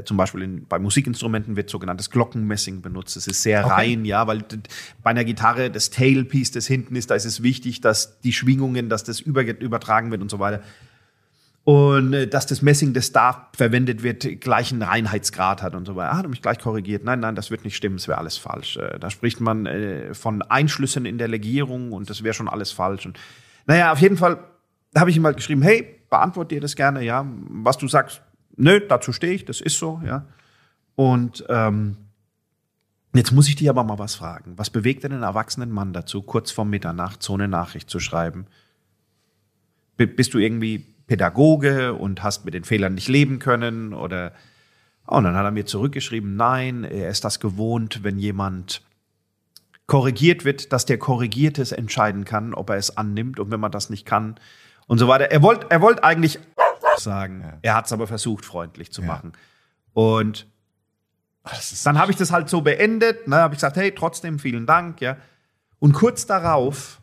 [0.02, 3.16] zum Beispiel in, bei Musikinstrumenten wird sogenanntes Glockenmessing benutzt.
[3.16, 3.74] Es ist sehr Okay.
[3.74, 4.44] rein, ja, weil
[5.02, 8.88] bei einer Gitarre das Tailpiece, das hinten ist, da ist es wichtig, dass die Schwingungen,
[8.88, 10.62] dass das über, übertragen wird und so weiter.
[11.64, 16.12] Und äh, dass das Messing, das da verwendet wird, gleichen Reinheitsgrad hat und so weiter.
[16.12, 17.04] Ah, hat mich gleich korrigiert.
[17.04, 18.76] Nein, nein, das wird nicht stimmen, das wäre alles falsch.
[18.76, 22.70] Äh, Da spricht man äh, von Einschlüssen in der Legierung und das wäre schon alles
[22.70, 23.06] falsch.
[23.06, 23.18] Und
[23.66, 24.38] naja, auf jeden Fall
[24.94, 27.24] habe ich ihm halt geschrieben, hey, beantworte dir das gerne, ja.
[27.48, 28.20] Was du sagst,
[28.56, 30.26] nö, dazu stehe ich, das ist so, ja.
[30.96, 31.96] Und ähm,
[33.14, 34.54] jetzt muss ich dich aber mal was fragen.
[34.56, 38.46] Was bewegt denn einen erwachsenen Mann dazu, kurz vor Mitternacht so eine Nachricht zu schreiben?
[39.96, 44.32] B- bist du irgendwie Pädagoge und hast mit den Fehlern nicht leben können oder
[45.06, 48.82] oh, und dann hat er mir zurückgeschrieben, nein, er ist das gewohnt, wenn jemand
[49.86, 53.70] korrigiert wird, dass der Korrigierte es entscheiden kann, ob er es annimmt und wenn man
[53.70, 54.36] das nicht kann
[54.86, 55.30] und so weiter.
[55.30, 56.38] Er wollte er wollte eigentlich
[56.98, 59.32] sagen, er hat es aber versucht, freundlich zu machen.
[59.92, 60.46] Und
[61.52, 64.66] ist dann habe ich das halt so beendet, ne, habe ich gesagt, hey, trotzdem vielen
[64.66, 65.16] Dank, ja.
[65.78, 67.00] Und kurz darauf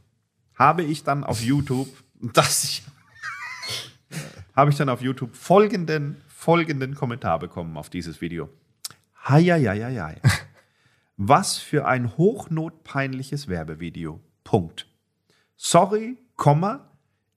[0.55, 1.87] habe ich dann auf YouTube,
[2.33, 2.83] das ich,
[4.55, 8.49] habe ich dann auf YouTube folgenden, folgenden Kommentar bekommen auf dieses Video.
[9.27, 10.19] Heieieiei.
[11.17, 14.19] Was für ein hochnotpeinliches Werbevideo.
[14.43, 14.87] Punkt.
[15.55, 16.90] Sorry, Komma,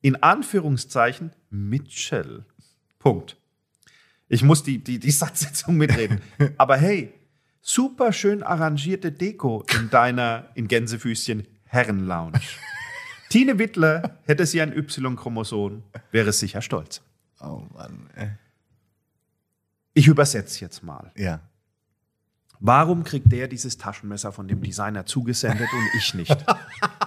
[0.05, 2.45] in Anführungszeichen, Mitchell.
[2.99, 3.39] Punkt.
[4.29, 6.21] Ich muss die, die, die Satzsetzung mitreden.
[6.59, 7.15] Aber hey,
[7.63, 12.39] super schön arrangierte Deko in deiner, in Gänsefüßchen, Herrenlounge.
[13.31, 17.01] Tine Wittler hätte sie ein Y-Chromosom, wäre sicher stolz.
[17.41, 18.11] Oh Mann.
[18.15, 18.29] ey.
[19.95, 21.13] Ich übersetze jetzt mal.
[21.17, 21.41] Ja.
[22.61, 26.45] Warum kriegt der dieses Taschenmesser von dem Designer zugesendet und ich nicht?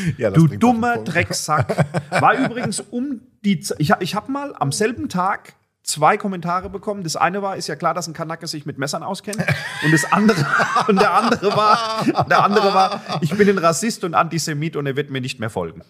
[0.18, 0.98] ja Du dummer.
[0.98, 1.86] Drecksack.
[2.10, 3.60] War übrigens um die.
[3.60, 7.04] Z ich, ich habe mal am selben Tag zwei Kommentare bekommen.
[7.04, 9.38] Das eine war, ist ja klar, dass ein Kanake sich mit Messern auskennt.
[9.84, 10.44] Und das andere,
[10.88, 14.96] und der andere war, der andere war, ich bin ein Rassist und Antisemit und er
[14.96, 15.82] wird mir nicht mehr folgen.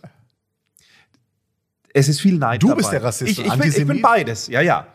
[1.94, 2.78] Es ist viel Neid Du dabei.
[2.78, 4.02] bist der Rassist ich, und ich, bin, ich bin Antisemit?
[4.02, 4.86] beides, ja, ja.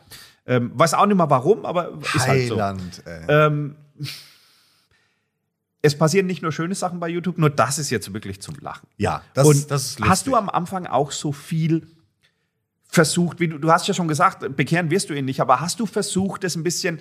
[0.46, 2.56] Ähm, weiß auch nicht mal warum, aber ist halt so.
[2.56, 3.26] Heiland, ey.
[3.28, 3.76] Ähm,
[5.82, 8.88] es passieren nicht nur schöne Sachen bei YouTube, nur das ist jetzt wirklich zum Lachen.
[8.98, 10.10] Ja, das, Und das ist lustig.
[10.10, 11.88] hast du am Anfang auch so viel
[12.88, 15.80] versucht, wie du, du hast ja schon gesagt, bekehren wirst du ihn nicht, aber hast
[15.80, 17.00] du versucht, das ein bisschen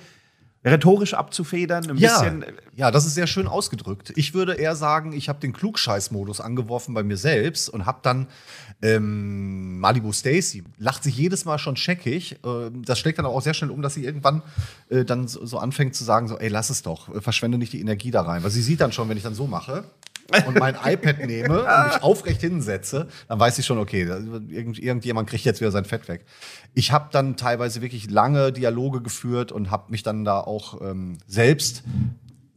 [0.64, 2.44] rhetorisch abzufedern, ein ja, bisschen
[2.76, 4.12] ja, das ist sehr schön ausgedrückt.
[4.16, 8.26] Ich würde eher sagen, ich habe den Klugscheiß-Modus angeworfen bei mir selbst und habe dann
[8.82, 12.38] ähm, Malibu Stacy lacht sich jedes Mal schon scheckig.
[12.44, 14.42] Ähm, das schlägt dann auch sehr schnell um, dass sie irgendwann
[14.90, 17.72] äh, dann so, so anfängt zu sagen: so, ey, lass es doch, äh, verschwende nicht
[17.72, 18.42] die Energie da rein.
[18.42, 19.84] Weil sie sieht dann schon, wenn ich dann so mache,
[20.46, 24.02] und mein iPad nehme und mich aufrecht hinsetze, dann weiß ich schon, okay,
[24.48, 26.24] irgend, irgendjemand kriegt jetzt wieder sein Fett weg.
[26.74, 31.18] Ich habe dann teilweise wirklich lange Dialoge geführt und habe mich dann da auch ähm,
[31.26, 31.82] selbst,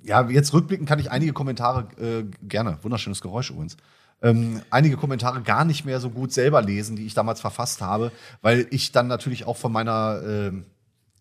[0.04, 3.78] ja, jetzt rückblicken kann ich einige Kommentare äh, gerne, wunderschönes Geräusch übrigens,
[4.24, 8.12] ähm, einige Kommentare gar nicht mehr so gut selber lesen, die ich damals verfasst habe,
[8.42, 10.52] weil ich dann natürlich auch von meiner äh,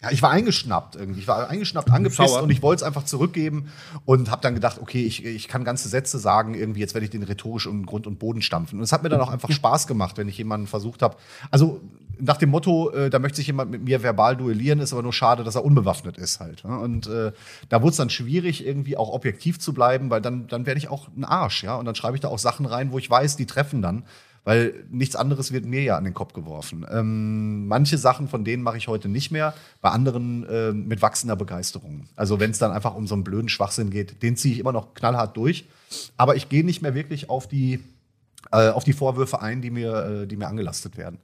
[0.02, 1.20] ja, ich war eingeschnappt irgendwie.
[1.20, 3.68] Ich war eingeschnappt, angepisst und ich wollte es einfach zurückgeben
[4.04, 7.10] und habe dann gedacht, okay, ich, ich kann ganze Sätze sagen, irgendwie, jetzt werde ich
[7.10, 8.78] den rhetorisch in Grund und Boden stampfen.
[8.78, 11.16] Und es hat mir dann auch einfach Spaß gemacht, wenn ich jemanden versucht habe.
[11.52, 11.80] Also
[12.18, 15.12] nach dem Motto, äh, da möchte sich jemand mit mir verbal duellieren, ist aber nur
[15.12, 16.64] schade, dass er unbewaffnet ist halt.
[16.64, 16.78] Ne?
[16.78, 17.32] Und äh,
[17.68, 20.88] da wurde es dann schwierig, irgendwie auch objektiv zu bleiben, weil dann, dann werde ich
[20.88, 21.76] auch ein Arsch, ja.
[21.76, 24.04] Und dann schreibe ich da auch Sachen rein, wo ich weiß, die treffen dann
[24.44, 26.84] weil nichts anderes wird mir ja an den Kopf geworfen.
[26.90, 31.36] Ähm, manche Sachen von denen mache ich heute nicht mehr, bei anderen äh, mit wachsender
[31.36, 32.08] Begeisterung.
[32.16, 34.72] Also wenn es dann einfach um so einen blöden Schwachsinn geht, den ziehe ich immer
[34.72, 35.66] noch knallhart durch.
[36.16, 37.80] Aber ich gehe nicht mehr wirklich auf die,
[38.50, 41.18] äh, auf die Vorwürfe ein, die mir, äh, die mir angelastet werden.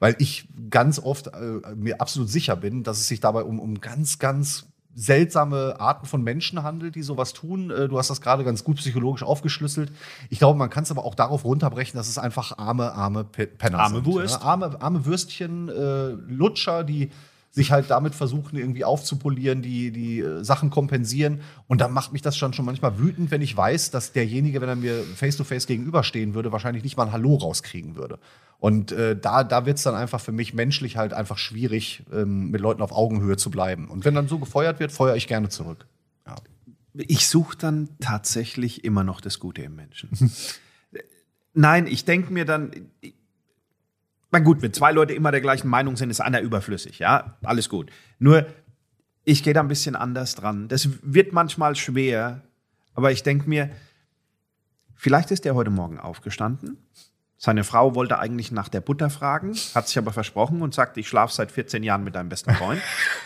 [0.00, 3.80] Weil ich ganz oft äh, mir absolut sicher bin, dass es sich dabei um, um
[3.80, 7.70] ganz, ganz seltsame Arten von Menschen handelt, die sowas tun.
[7.70, 9.92] Äh, du hast das gerade ganz gut psychologisch aufgeschlüsselt.
[10.30, 13.80] Ich glaube, man kann es aber auch darauf runterbrechen, dass es einfach arme, arme Penner
[13.80, 14.06] arme sind.
[14.06, 14.40] Wurst.
[14.40, 14.46] Ja?
[14.46, 17.10] Arme, arme Würstchen, äh, Lutscher, die
[17.54, 21.40] sich halt damit versuchen, irgendwie aufzupolieren, die, die äh, Sachen kompensieren.
[21.68, 24.68] Und da macht mich das schon, schon manchmal wütend, wenn ich weiß, dass derjenige, wenn
[24.68, 28.18] er mir face-to-face -face gegenüberstehen würde, wahrscheinlich nicht mal ein Hallo rauskriegen würde.
[28.58, 32.50] Und äh, da, da wird es dann einfach für mich menschlich halt einfach schwierig, ähm,
[32.50, 33.88] mit Leuten auf Augenhöhe zu bleiben.
[33.88, 35.86] Und wenn dann so gefeuert wird, feuere ich gerne zurück.
[36.26, 36.34] Ja.
[36.94, 40.10] Ich suche dann tatsächlich immer noch das Gute im Menschen.
[41.54, 42.72] Nein, ich denke mir dann,
[44.34, 47.68] na gut, wenn zwei Leute immer der gleichen Meinung sind, ist einer überflüssig, ja, alles
[47.68, 47.92] gut.
[48.18, 48.44] Nur,
[49.22, 50.66] ich gehe da ein bisschen anders dran.
[50.66, 52.42] Das wird manchmal schwer,
[52.94, 53.70] aber ich denke mir,
[54.96, 56.78] vielleicht ist der heute Morgen aufgestanden,
[57.44, 61.06] seine Frau wollte eigentlich nach der Butter fragen, hat sich aber versprochen und sagt, ich
[61.06, 62.80] schlafe seit 14 Jahren mit deinem besten Freund.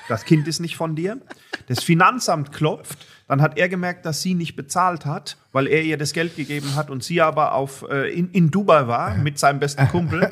[0.08, 1.20] Das Kind ist nicht von dir.
[1.68, 3.06] Das Finanzamt klopft.
[3.28, 6.74] Dann hat er gemerkt, dass sie nicht bezahlt hat, weil er ihr das Geld gegeben
[6.74, 10.28] hat und sie aber auf, äh, in, in Dubai war mit seinem besten Kumpel.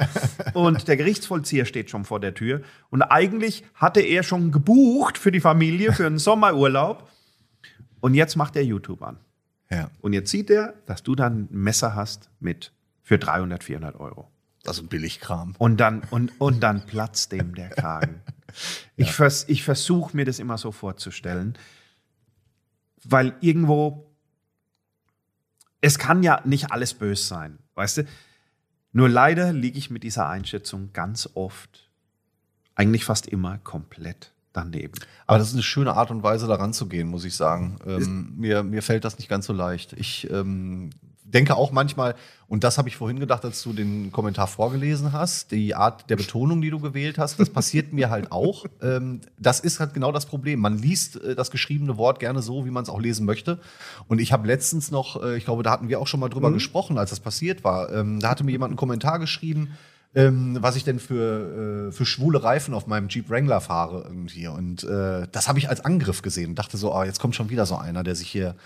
[0.55, 2.63] Und der Gerichtsvollzieher steht schon vor der Tür.
[2.91, 7.09] Und eigentlich hatte er schon gebucht für die Familie, für einen Sommerurlaub.
[8.01, 9.19] Und jetzt macht er YouTube an.
[9.71, 9.93] Ja.
[10.01, 12.73] Und jetzt sieht er, dass du dann ein Messer hast mit
[13.07, 14.33] für 300, 400 Euro.
[14.65, 15.55] Das ist ein Billigkram.
[15.59, 18.21] Und dann, und, und dann platzt dem der Kragen.
[18.97, 21.59] Ich, vers, ich versuche mir das immer so vorzustellen,
[23.05, 24.17] weil irgendwo,
[25.83, 28.07] es kann ja nicht alles böse sein, weißt du?
[28.93, 31.91] Nur leider liege ich mit dieser Einschätzung ganz oft,
[32.77, 34.95] eigentlich fast immer komplett daneben.
[35.27, 37.77] Aber das ist eine schöne Art und Weise, daran zu gehen, muss ich sagen.
[37.85, 39.93] Ähm, mir, mir fällt das nicht ganz so leicht.
[39.93, 40.91] Ich ähm,
[41.33, 42.15] denke auch manchmal,
[42.49, 46.17] und das habe ich vorhin gedacht, als du den Kommentar vorgelesen hast, die Art der
[46.17, 48.65] Betonung, die du gewählt hast, das passiert mir halt auch.
[48.83, 50.61] Ähm, das ist halt genau das Problem.
[50.61, 53.59] Man liest äh, das geschriebene Wort gerne so, wie man es auch lesen möchte.
[54.07, 56.51] Und ich habe letztens noch, äh, ich glaube, da hatten wir auch schon mal drüber
[56.51, 56.55] mhm.
[56.55, 57.91] gesprochen, als das passiert war.
[57.91, 59.71] Ähm, da hatte mir jemand einen Kommentar geschrieben,
[60.15, 64.47] ähm, was ich denn für, äh, für schwule Reifen auf meinem Jeep Wrangler fahre irgendwie.
[64.47, 67.49] Und äh, das habe ich als Angriff gesehen und dachte so, oh, jetzt kommt schon
[67.49, 68.57] wieder so einer, der sich hier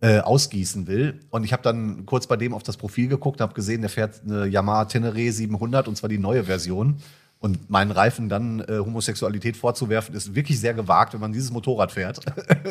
[0.00, 1.20] äh, ausgießen will.
[1.30, 4.22] Und ich habe dann kurz bei dem auf das Profil geguckt, habe gesehen, der fährt
[4.24, 6.96] eine Yamaha Tenere 700 und zwar die neue Version.
[7.44, 11.92] Und meinen Reifen dann äh, Homosexualität vorzuwerfen, ist wirklich sehr gewagt, wenn man dieses Motorrad
[11.92, 12.20] fährt.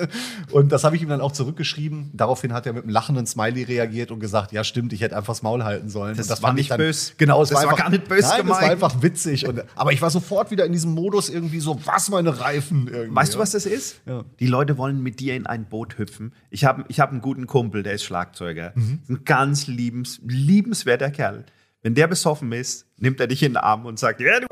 [0.51, 2.09] und das habe ich ihm dann auch zurückgeschrieben.
[2.11, 5.33] Daraufhin hat er mit einem lachenden Smiley reagiert und gesagt, ja stimmt, ich hätte einfach
[5.33, 6.17] das Maul halten sollen.
[6.17, 7.13] Das, das war nicht dann, böse.
[7.17, 8.55] Genau, es das war, war einfach, gar nicht böse nein, gemeint.
[8.55, 9.47] Das war einfach witzig.
[9.47, 13.15] Und, aber ich war sofort wieder in diesem Modus irgendwie so, was meine Reifen irgendwie.
[13.15, 14.01] Weißt du, was das ist?
[14.07, 14.25] Ja.
[14.39, 16.33] Die Leute wollen mit dir in ein Boot hüpfen.
[16.49, 18.71] Ich habe ich hab einen guten Kumpel, der ist Schlagzeuger.
[18.73, 19.01] Mhm.
[19.07, 21.45] Ein ganz liebens, liebenswerter Kerl.
[21.83, 24.47] Wenn der besoffen ist, nimmt er dich in den Arm und sagt, ja, du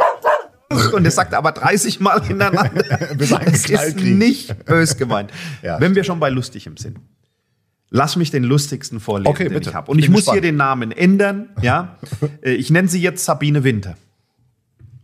[0.93, 2.83] und das sagt er aber 30 Mal hintereinander.
[2.89, 5.31] Er Knall ist nicht bös gemeint.
[5.61, 5.79] Ja.
[5.79, 6.99] Wenn wir schon bei lustigem sind.
[7.89, 9.69] Lass mich den lustigsten vorlesen, Okay, den bitte.
[9.69, 9.91] ich habe.
[9.91, 10.35] Und ich Bin muss gespannt.
[10.35, 11.49] hier den Namen ändern.
[11.61, 11.97] Ja,
[12.41, 13.97] Äh, ich nenne sie jetzt Sabine Winter.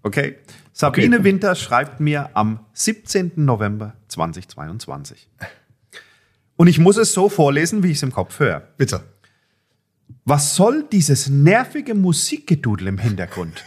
[0.04, 0.38] Okay.
[0.72, 1.24] Sabine Okay.
[1.26, 3.34] Winter schreibt mir am 17.
[3.36, 5.28] November 2022.
[6.56, 8.62] Und ich muss es so vorlesen, wie ich es im Kopf höre.
[8.78, 9.02] Bitte.
[10.24, 13.64] Was soll dieses nervige Musikgedudel im Hintergrund?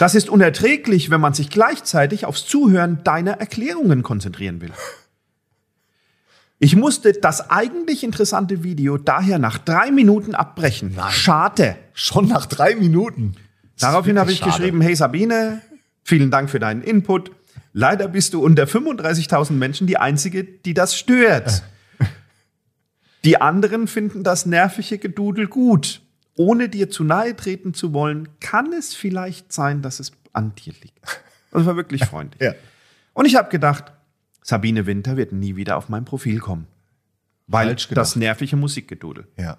[0.00, 4.72] Das ist unerträglich, wenn man sich gleichzeitig aufs Zuhören deiner Erklärungen konzentrieren will.
[6.58, 10.94] Ich musste das eigentlich interessante Video daher nach drei Minuten abbrechen.
[10.96, 11.12] Nein.
[11.12, 11.76] Schade.
[11.92, 13.34] Schon nach drei Minuten.
[13.78, 14.52] Daraufhin habe ich Schade.
[14.52, 15.60] geschrieben, hey Sabine,
[16.02, 17.30] vielen Dank für deinen Input.
[17.74, 21.62] Leider bist du unter 35.000 Menschen die Einzige, die das stört.
[23.24, 26.00] Die anderen finden das nervige Gedudel gut.
[26.36, 30.72] Ohne dir zu nahe treten zu wollen, kann es vielleicht sein, dass es an dir
[30.82, 30.98] liegt.
[31.50, 32.40] Das war wirklich freundlich.
[32.40, 32.54] Ja.
[33.12, 33.92] Und ich habe gedacht,
[34.42, 36.66] Sabine Winter wird nie wieder auf mein Profil kommen.
[37.46, 39.26] Weil das nervige Musikgedudel.
[39.36, 39.58] Ja.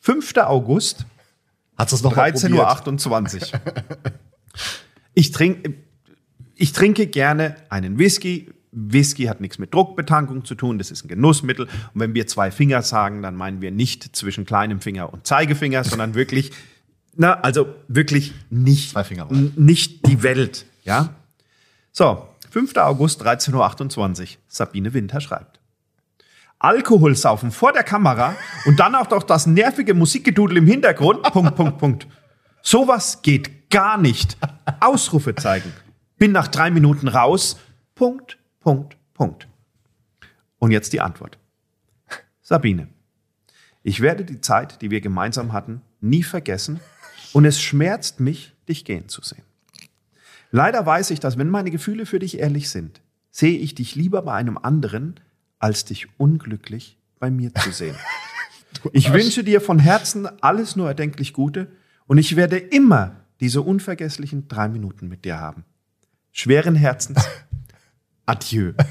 [0.00, 0.36] 5.
[0.38, 1.06] August,
[1.76, 2.52] Hast du es noch mal probiert?
[2.52, 3.60] 13.28 Uhr.
[5.14, 5.74] Ich trinke,
[6.54, 8.50] ich trinke gerne einen Whisky.
[8.72, 11.66] Whisky hat nichts mit Druckbetankung zu tun, das ist ein Genussmittel.
[11.66, 15.84] Und wenn wir zwei Finger sagen, dann meinen wir nicht zwischen kleinem Finger und Zeigefinger,
[15.84, 16.52] sondern wirklich,
[17.16, 18.94] na, also wirklich nicht,
[19.56, 21.14] nicht die Welt, ja.
[21.92, 22.76] So, 5.
[22.76, 24.26] August, 13.28 Uhr.
[24.48, 25.60] Sabine Winter schreibt.
[26.58, 28.34] Alkohol saufen vor der Kamera
[28.66, 31.22] und dann auch noch das nervige Musikgedudel im Hintergrund.
[31.22, 32.06] Punkt, Punkt, Punkt.
[32.62, 34.36] Sowas geht gar nicht.
[34.80, 35.72] Ausrufe zeigen.
[36.18, 37.58] Bin nach drei Minuten raus.
[37.94, 38.37] Punkt,
[38.68, 39.48] Punkt, Punkt.
[40.58, 41.38] Und jetzt die Antwort.
[42.42, 42.88] Sabine,
[43.82, 46.78] ich werde die Zeit, die wir gemeinsam hatten, nie vergessen
[47.32, 49.44] und es schmerzt mich, dich gehen zu sehen.
[50.50, 53.00] Leider weiß ich, dass wenn meine Gefühle für dich ehrlich sind,
[53.30, 55.18] sehe ich dich lieber bei einem anderen,
[55.58, 57.96] als dich unglücklich bei mir zu sehen.
[58.92, 61.72] Ich wünsche dir von Herzen alles nur erdenklich Gute
[62.06, 65.64] und ich werde immer diese unvergesslichen drei Minuten mit dir haben.
[66.32, 67.26] Schweren Herzens.
[68.28, 68.72] Adieu.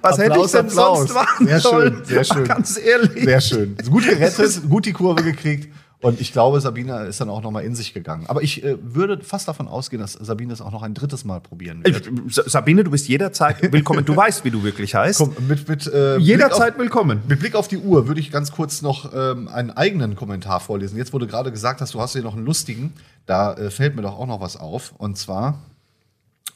[0.00, 0.98] Was hätte ich Applaus, denn Applaus.
[0.98, 1.94] sonst machen Sehr sollen?
[1.96, 2.44] schön, sehr schön.
[2.44, 3.24] Ganz ehrlich.
[3.24, 3.76] Sehr schön.
[3.90, 5.72] Gut gerettet, gut die Kurve gekriegt.
[6.00, 8.26] Und ich glaube, Sabine ist dann auch noch mal in sich gegangen.
[8.28, 11.40] Aber ich äh, würde fast davon ausgehen, dass Sabine es auch noch ein drittes Mal
[11.40, 12.08] probieren wird.
[12.32, 14.04] Sa- Sabine, du bist jederzeit willkommen.
[14.04, 15.18] Du weißt, wie du wirklich heißt.
[15.18, 17.22] Komm, mit, mit, äh, jederzeit auf, willkommen.
[17.26, 20.96] mit Blick auf die Uhr würde ich ganz kurz noch ähm, einen eigenen Kommentar vorlesen.
[20.96, 22.92] Jetzt, du gerade gesagt hast, du hast hier noch einen lustigen,
[23.26, 24.94] da äh, fällt mir doch auch noch was auf.
[24.98, 25.58] Und zwar,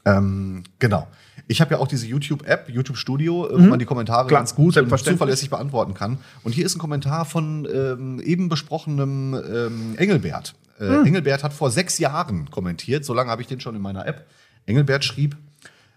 [0.05, 1.07] ähm, genau.
[1.49, 4.29] Ich habe ja auch diese YouTube-App, YouTube Studio, äh, wo man die Kommentare Mhm.
[4.29, 6.19] Klar, ganz gut und zuverlässig beantworten kann.
[6.45, 10.55] Und hier ist ein Kommentar von ähm, eben besprochenem ähm, Engelbert.
[10.81, 11.07] Äh, Mhm.
[11.07, 14.27] Engelbert hat vor sechs Jahren kommentiert, so lange habe ich den schon in meiner App.
[14.67, 15.37] Engelbert schrieb,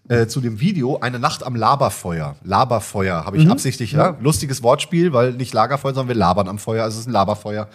[0.08, 2.36] äh, zu dem Video eine Nacht am Laberfeuer.
[2.44, 4.18] Laberfeuer habe ich absichtlich, ja.
[4.22, 7.68] Lustiges Wortspiel, weil nicht Lagerfeuer, sondern wir labern am Feuer, also es ist ein Laberfeuer.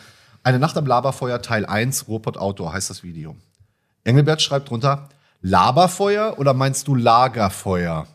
[0.43, 3.37] Eine Nacht am Laberfeuer, Teil 1, Ruhrpott Outdoor heißt das Video.
[4.05, 5.09] Engelbert schreibt drunter,
[5.43, 8.07] Laberfeuer oder meinst du Lagerfeuer?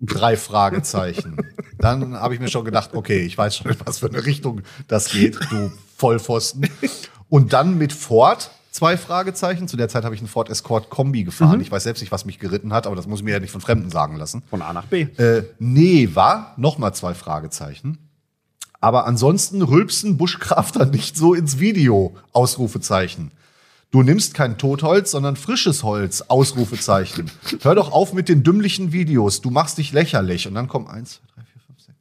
[0.00, 1.36] Drei Fragezeichen.
[1.78, 4.62] Dann habe ich mir schon gedacht, okay, ich weiß schon, in was für eine Richtung
[4.88, 6.68] das geht, du Vollpfosten.
[7.28, 9.68] Und dann mit Ford, zwei Fragezeichen.
[9.68, 11.60] Zu der Zeit habe ich einen Ford Escort Kombi gefahren.
[11.60, 13.52] Ich weiß selbst nicht, was mich geritten hat, aber das muss ich mir ja nicht
[13.52, 14.42] von Fremden sagen lassen.
[14.50, 15.02] Von A nach B.
[15.18, 17.98] Äh, nee, war nochmal zwei Fragezeichen.
[18.80, 23.30] Aber ansonsten rülpsen Buschkrafter nicht so ins Video, Ausrufezeichen.
[23.92, 27.30] Du nimmst kein Totholz, sondern frisches Holz, Ausrufezeichen.
[27.60, 30.48] Hör doch auf mit den dümmlichen Videos, du machst dich lächerlich.
[30.48, 31.98] Und dann kommen eins, zwei, drei, vier, fünf, sechs.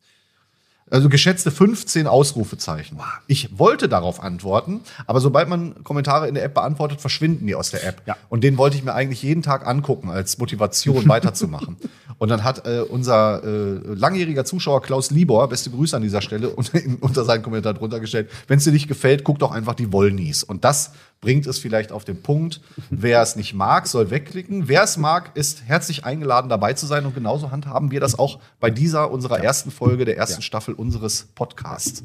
[0.90, 2.98] Also geschätzte 15 Ausrufezeichen.
[3.28, 7.72] Ich wollte darauf antworten, aber sobald man Kommentare in der App beantwortet, verschwinden die aus
[7.72, 8.02] der App.
[8.06, 8.16] Ja.
[8.30, 11.76] Und den wollte ich mir eigentlich jeden Tag angucken als Motivation weiterzumachen.
[12.20, 16.50] Und dann hat äh, unser äh, langjähriger Zuschauer Klaus Libor, beste Grüße an dieser Stelle,
[16.56, 19.92] unter, unter seinen Kommentar drunter gestellt, wenn es dir nicht gefällt, guck doch einfach die
[19.92, 20.44] Wollnies.
[20.44, 22.62] Und das bringt es vielleicht auf den Punkt.
[22.90, 24.68] Wer es nicht mag, soll wegklicken.
[24.68, 27.06] Wer es mag, ist herzlich eingeladen, dabei zu sein.
[27.06, 31.28] Und genauso handhaben wir das auch bei dieser, unserer ersten Folge der ersten Staffel unseres
[31.36, 32.02] Podcasts.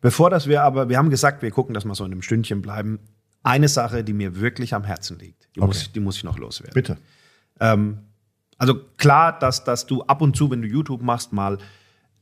[0.00, 2.62] Bevor das wir aber, wir haben gesagt, wir gucken, dass wir so in einem Stündchen
[2.62, 3.00] bleiben.
[3.42, 5.78] Eine Sache, die mir wirklich am Herzen liegt, die, muss, Okay.
[5.86, 6.74] ich- die muss ich noch loswerden.
[6.74, 6.96] Bitte.
[7.58, 7.98] Ähm,
[8.56, 11.58] also klar, dass, dass du ab und zu, wenn du YouTube machst, mal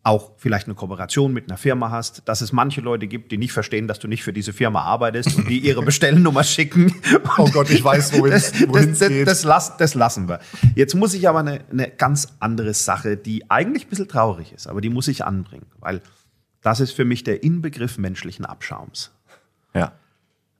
[0.03, 3.53] auch vielleicht eine Kooperation mit einer Firma hast, dass es manche Leute gibt, die nicht
[3.53, 6.95] verstehen, dass du nicht für diese Firma arbeitest und die ihre Bestellnummer schicken.
[7.39, 9.27] Oh Gott, ich weiß, wohin das, es das, das, geht.
[9.27, 10.41] das, lass, das lassen wir.
[10.75, 14.67] Jetzt muss ich aber eine, eine ganz andere Sache, die eigentlich ein bisschen traurig ist,
[14.67, 16.01] aber die muss ich anbringen, weil
[16.63, 19.13] das ist für mich der Inbegriff menschlichen Abschaums.
[19.75, 19.93] Ja.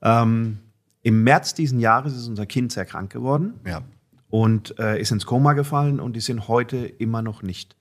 [0.01, 0.59] Ähm,
[1.03, 3.81] Im März diesen Jahres ist unser Kind sehr krank geworden Ja.
[4.29, 7.75] und äh, ist ins Koma gefallen und die sind heute immer noch nicht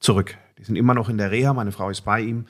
[0.00, 0.36] zurück.
[0.58, 2.46] Die sind immer noch in der Reha, meine Frau ist bei ihm.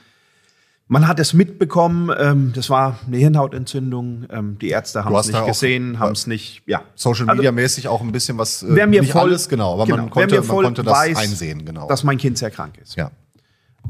[0.90, 4.26] Man hat es mitbekommen, ähm, das war eine Hirnhautentzündung.
[4.30, 6.82] Ähm, die Ärzte haben es nicht gesehen, haben es nicht, ja.
[6.94, 8.62] Social Also, Media mäßig auch ein bisschen was.
[8.62, 11.18] äh, wer mir nicht voll, alles, genau, aber genau, man konnte, man konnte das weiß,
[11.18, 11.86] einsehen, genau.
[11.88, 12.96] dass mein Kind sehr krank ist.
[12.96, 13.10] ja.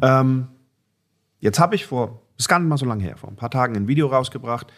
[0.03, 0.49] Ähm,
[1.39, 3.51] jetzt habe ich vor, das ist gar nicht mal so lange her, vor ein paar
[3.51, 4.73] Tagen ein Video rausgebracht.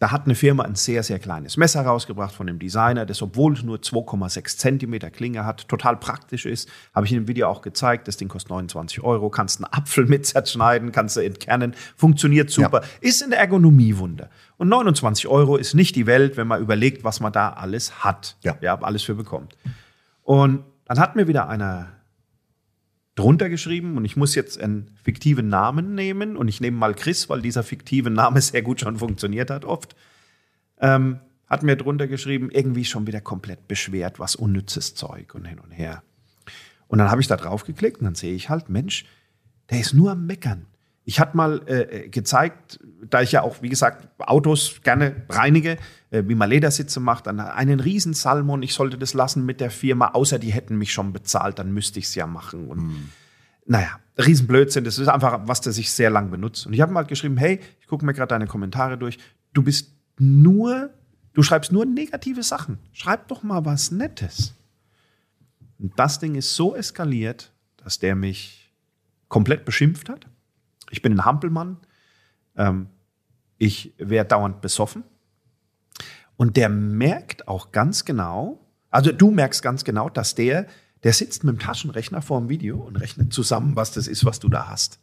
[0.00, 3.52] Da hat eine Firma ein sehr, sehr kleines Messer rausgebracht von dem Designer, das, obwohl
[3.52, 6.70] es nur 2,6 Zentimeter Klinge hat, total praktisch ist.
[6.94, 8.08] Habe ich in dem Video auch gezeigt.
[8.08, 9.28] Das Ding kostet 29 Euro.
[9.28, 11.74] Kannst einen Apfel mit zerschneiden, kannst du entkernen.
[11.96, 12.80] Funktioniert super.
[13.02, 14.30] Ist in der Ergonomie Wunder.
[14.56, 18.38] Und 29 Euro ist nicht die Welt, wenn man überlegt, was man da alles hat.
[18.40, 18.56] Ja.
[18.62, 19.58] ja alles für bekommt.
[20.22, 21.88] Und dann hat mir wieder einer
[23.20, 27.28] drunter geschrieben und ich muss jetzt einen fiktiven Namen nehmen und ich nehme mal Chris,
[27.28, 29.94] weil dieser fiktive Name sehr gut schon funktioniert hat oft.
[30.80, 35.58] Ähm, hat mir drunter geschrieben, irgendwie schon wieder komplett beschwert, was unnützes Zeug und hin
[35.58, 36.02] und her.
[36.88, 39.04] Und dann habe ich da drauf geklickt und dann sehe ich halt, Mensch,
[39.68, 40.66] der ist nur am Meckern.
[41.04, 42.78] Ich hatte mal äh, gezeigt,
[43.08, 45.76] da ich ja auch, wie gesagt, Autos gerne reinige,
[46.10, 49.70] äh, wie man Ledersitze macht, dann einen riesen Salmon, ich sollte das lassen mit der
[49.70, 52.68] Firma, außer die hätten mich schon bezahlt, dann müsste ich es ja machen.
[52.68, 53.08] Und Hm.
[53.66, 56.68] naja, Riesenblödsinn, das ist einfach was, das ich sehr lang benutze.
[56.68, 59.18] Und ich habe mal geschrieben, hey, ich gucke mir gerade deine Kommentare durch,
[59.52, 60.90] du bist nur,
[61.32, 62.78] du schreibst nur negative Sachen.
[62.92, 64.54] Schreib doch mal was Nettes.
[65.78, 68.70] Und das Ding ist so eskaliert, dass der mich
[69.28, 70.26] komplett beschimpft hat.
[70.90, 71.78] Ich bin ein Hampelmann.
[72.56, 72.88] Ähm,
[73.58, 75.04] ich werde dauernd besoffen.
[76.36, 80.66] Und der merkt auch ganz genau, also du merkst ganz genau, dass der,
[81.02, 84.40] der sitzt mit dem Taschenrechner vor dem Video und rechnet zusammen, was das ist, was
[84.40, 85.00] du da hast.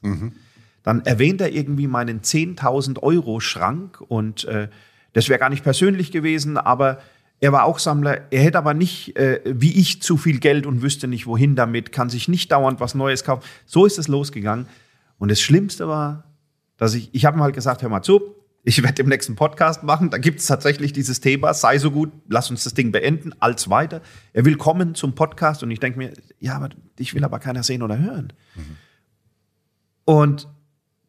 [0.83, 4.69] Dann erwähnt er irgendwie meinen 10.000 Euro Schrank und äh,
[5.13, 6.99] das wäre gar nicht persönlich gewesen, aber
[7.39, 8.31] er war auch Sammler.
[8.31, 11.91] Er hätte aber nicht, äh, wie ich, zu viel Geld und wüsste nicht, wohin damit,
[11.91, 13.43] kann sich nicht dauernd was Neues kaufen.
[13.65, 14.67] So ist es losgegangen.
[15.17, 16.23] Und das Schlimmste war,
[16.77, 19.83] dass ich, ich habe ihm halt gesagt, hör mal zu, ich werde im nächsten Podcast
[19.83, 20.09] machen.
[20.09, 23.69] Da gibt es tatsächlich dieses Thema, sei so gut, lass uns das Ding beenden, als
[23.69, 24.01] weiter.
[24.33, 27.63] Er will kommen zum Podcast und ich denke mir, ja, aber ich will aber keiner
[27.63, 28.33] sehen oder hören.
[30.03, 30.49] Und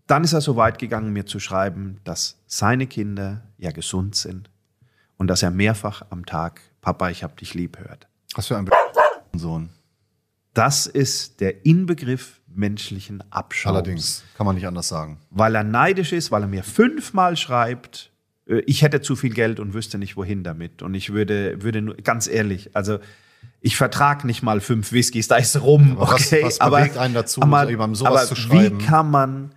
[0.07, 4.51] dann ist er so weit gegangen, mir zu schreiben, dass seine Kinder ja gesund sind
[5.17, 8.07] und dass er mehrfach am Tag Papa, ich hab dich lieb hört.
[8.35, 8.69] Was für ein
[9.35, 9.71] Sohn.
[10.55, 13.75] Das ist der Inbegriff menschlichen Abschaums.
[13.77, 15.19] Allerdings, kann man nicht anders sagen.
[15.31, 18.11] Weil er neidisch ist, weil er mir fünfmal schreibt,
[18.47, 20.83] äh, ich hätte zu viel Geld und wüsste nicht, wohin damit.
[20.83, 22.99] Und ich würde, würde nur, ganz ehrlich, also
[23.61, 25.93] ich vertrag nicht mal fünf Whiskys, da ist rum.
[25.99, 28.81] Aber was- okay, was bewegt einen dazu, aber, jemandem sowas aber zu schreiben?
[28.81, 29.51] Wie kann man,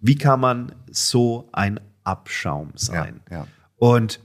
[0.00, 3.20] wie kann man so ein Abschaum sein?
[3.30, 3.46] Ja, ja.
[3.76, 4.20] Und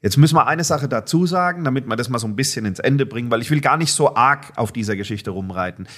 [0.00, 2.78] Jetzt müssen wir eine Sache dazu sagen, damit wir das mal so ein bisschen ins
[2.78, 5.88] Ende bringen, weil ich will gar nicht so arg auf dieser Geschichte rumreiten.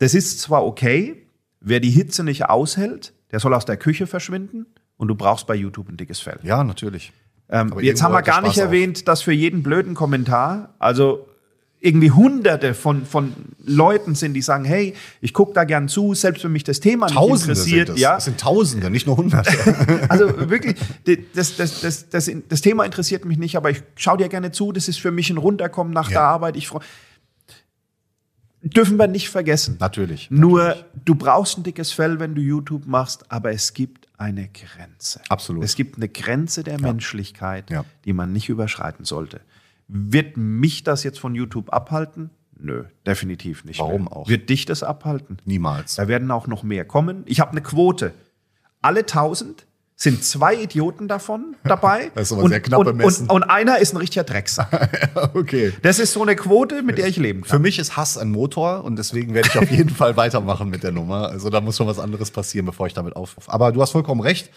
[0.00, 1.22] Das ist zwar okay,
[1.60, 5.54] wer die Hitze nicht aushält, der soll aus der Küche verschwinden und du brauchst bei
[5.54, 6.38] YouTube ein dickes Fell.
[6.42, 7.12] Ja, natürlich.
[7.48, 8.64] Ähm, jetzt haben wir gar nicht auf.
[8.66, 11.26] erwähnt, dass für jeden blöden Kommentar, also
[11.82, 13.32] irgendwie hunderte von, von
[13.64, 17.06] Leuten sind, die sagen, hey, ich gucke da gern zu, selbst wenn mich das Thema
[17.06, 17.86] nicht Tausende interessiert.
[17.88, 18.02] sind es.
[18.02, 19.50] Ja, Es sind Tausende, nicht nur Hunderte.
[20.10, 20.76] also wirklich,
[21.34, 24.72] das, das, das, das, das Thema interessiert mich nicht, aber ich schaue dir gerne zu.
[24.72, 26.18] Das ist für mich ein Runterkommen nach Ja.
[26.18, 26.56] der Arbeit.
[26.56, 26.80] Ich freu-
[28.62, 29.76] Dürfen wir nicht vergessen.
[29.80, 30.30] natürlich.
[30.30, 30.84] Nur, natürlich.
[31.04, 35.20] du brauchst ein dickes Fell, wenn du YouTube machst, aber es gibt eine Grenze.
[35.30, 35.64] Absolut.
[35.64, 37.84] Es gibt eine Grenze der Menschlichkeit, Ja.
[38.04, 39.40] die man nicht überschreiten sollte.
[39.88, 42.30] Wird mich das jetzt von YouTube abhalten?
[42.62, 43.80] Nö, definitiv nicht.
[43.80, 44.12] Warum mehr.
[44.16, 44.28] auch?
[44.28, 45.38] Wird dich das abhalten?
[45.46, 45.94] Niemals.
[45.96, 47.22] Da werden auch noch mehr kommen.
[47.26, 48.12] Ich habe eine Quote.
[48.82, 49.66] Alle 1000
[50.02, 52.10] sind zwei Idioten davon dabei.
[52.14, 53.28] Das ist aber sehr knapp und, bemessen.
[53.28, 55.10] und, und einer ist ein richtiger Drecksack.
[55.34, 55.74] okay.
[55.82, 57.62] Das ist so eine Quote, mit der ich leben Für kann.
[57.62, 60.92] mich ist Hass ein Motor und deswegen werde ich auf jeden Fall weitermachen mit der
[60.92, 61.28] Nummer.
[61.28, 63.52] Also da muss schon was anderes passieren, bevor ich damit aufrufe.
[63.52, 64.50] Aber du hast vollkommen recht.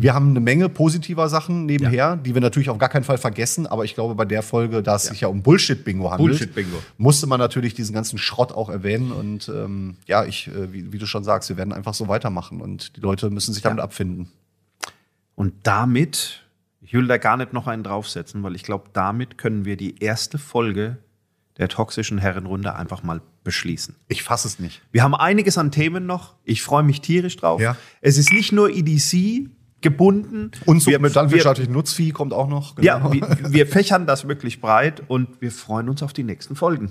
[0.00, 3.66] Wir haben eine Menge positiver Sachen nebenher, die wir natürlich auf gar keinen Fall vergessen.
[3.66, 6.76] Aber ich glaube, bei der Folge, da es sich ja um Bullshit-Bingo handelt, Bullshit-Bingo.
[6.98, 9.10] musste man natürlich diesen ganzen Schrott auch erwähnen.
[9.10, 12.60] Und ähm, ja, ich, äh, wie, wie du schon sagst, wir werden einfach so weitermachen
[12.60, 14.30] und die Leute müssen sich damit abfinden.
[15.38, 16.42] Und damit,
[16.80, 20.02] ich will da gar nicht noch einen draufsetzen, weil ich glaube, damit können wir die
[20.02, 20.98] erste Folge
[21.58, 23.94] der toxischen Herrenrunde einfach mal beschließen.
[24.08, 24.82] Ich fasse es nicht.
[24.90, 26.34] Wir haben einiges an Themen noch.
[26.42, 27.60] Ich freue mich tierisch drauf.
[27.60, 27.76] Ja.
[28.00, 29.48] Es ist nicht nur EDC
[29.80, 30.50] gebunden.
[30.66, 32.74] Und so wir, mit wir, landwirtschaftlichen Nutzvieh kommt auch noch.
[32.74, 32.84] genau.
[32.84, 36.90] Ja, wir, wir fächern das wirklich breit und wir freuen uns auf die nächsten Folgen.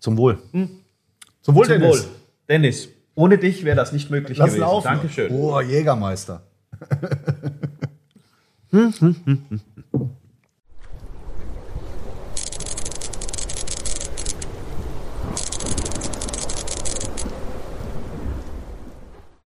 [0.00, 0.42] Zum Wohl.
[1.42, 2.08] Zum Wohl, Dennis.
[2.48, 2.88] Dennis.
[3.14, 4.60] Ohne dich wäre das nicht möglich Lass gewesen.
[4.62, 4.84] laufen.
[4.84, 5.30] Dankeschön.
[5.30, 6.42] Oh, Jägermeister
[8.72, 9.65] hm, hm, hm, hm.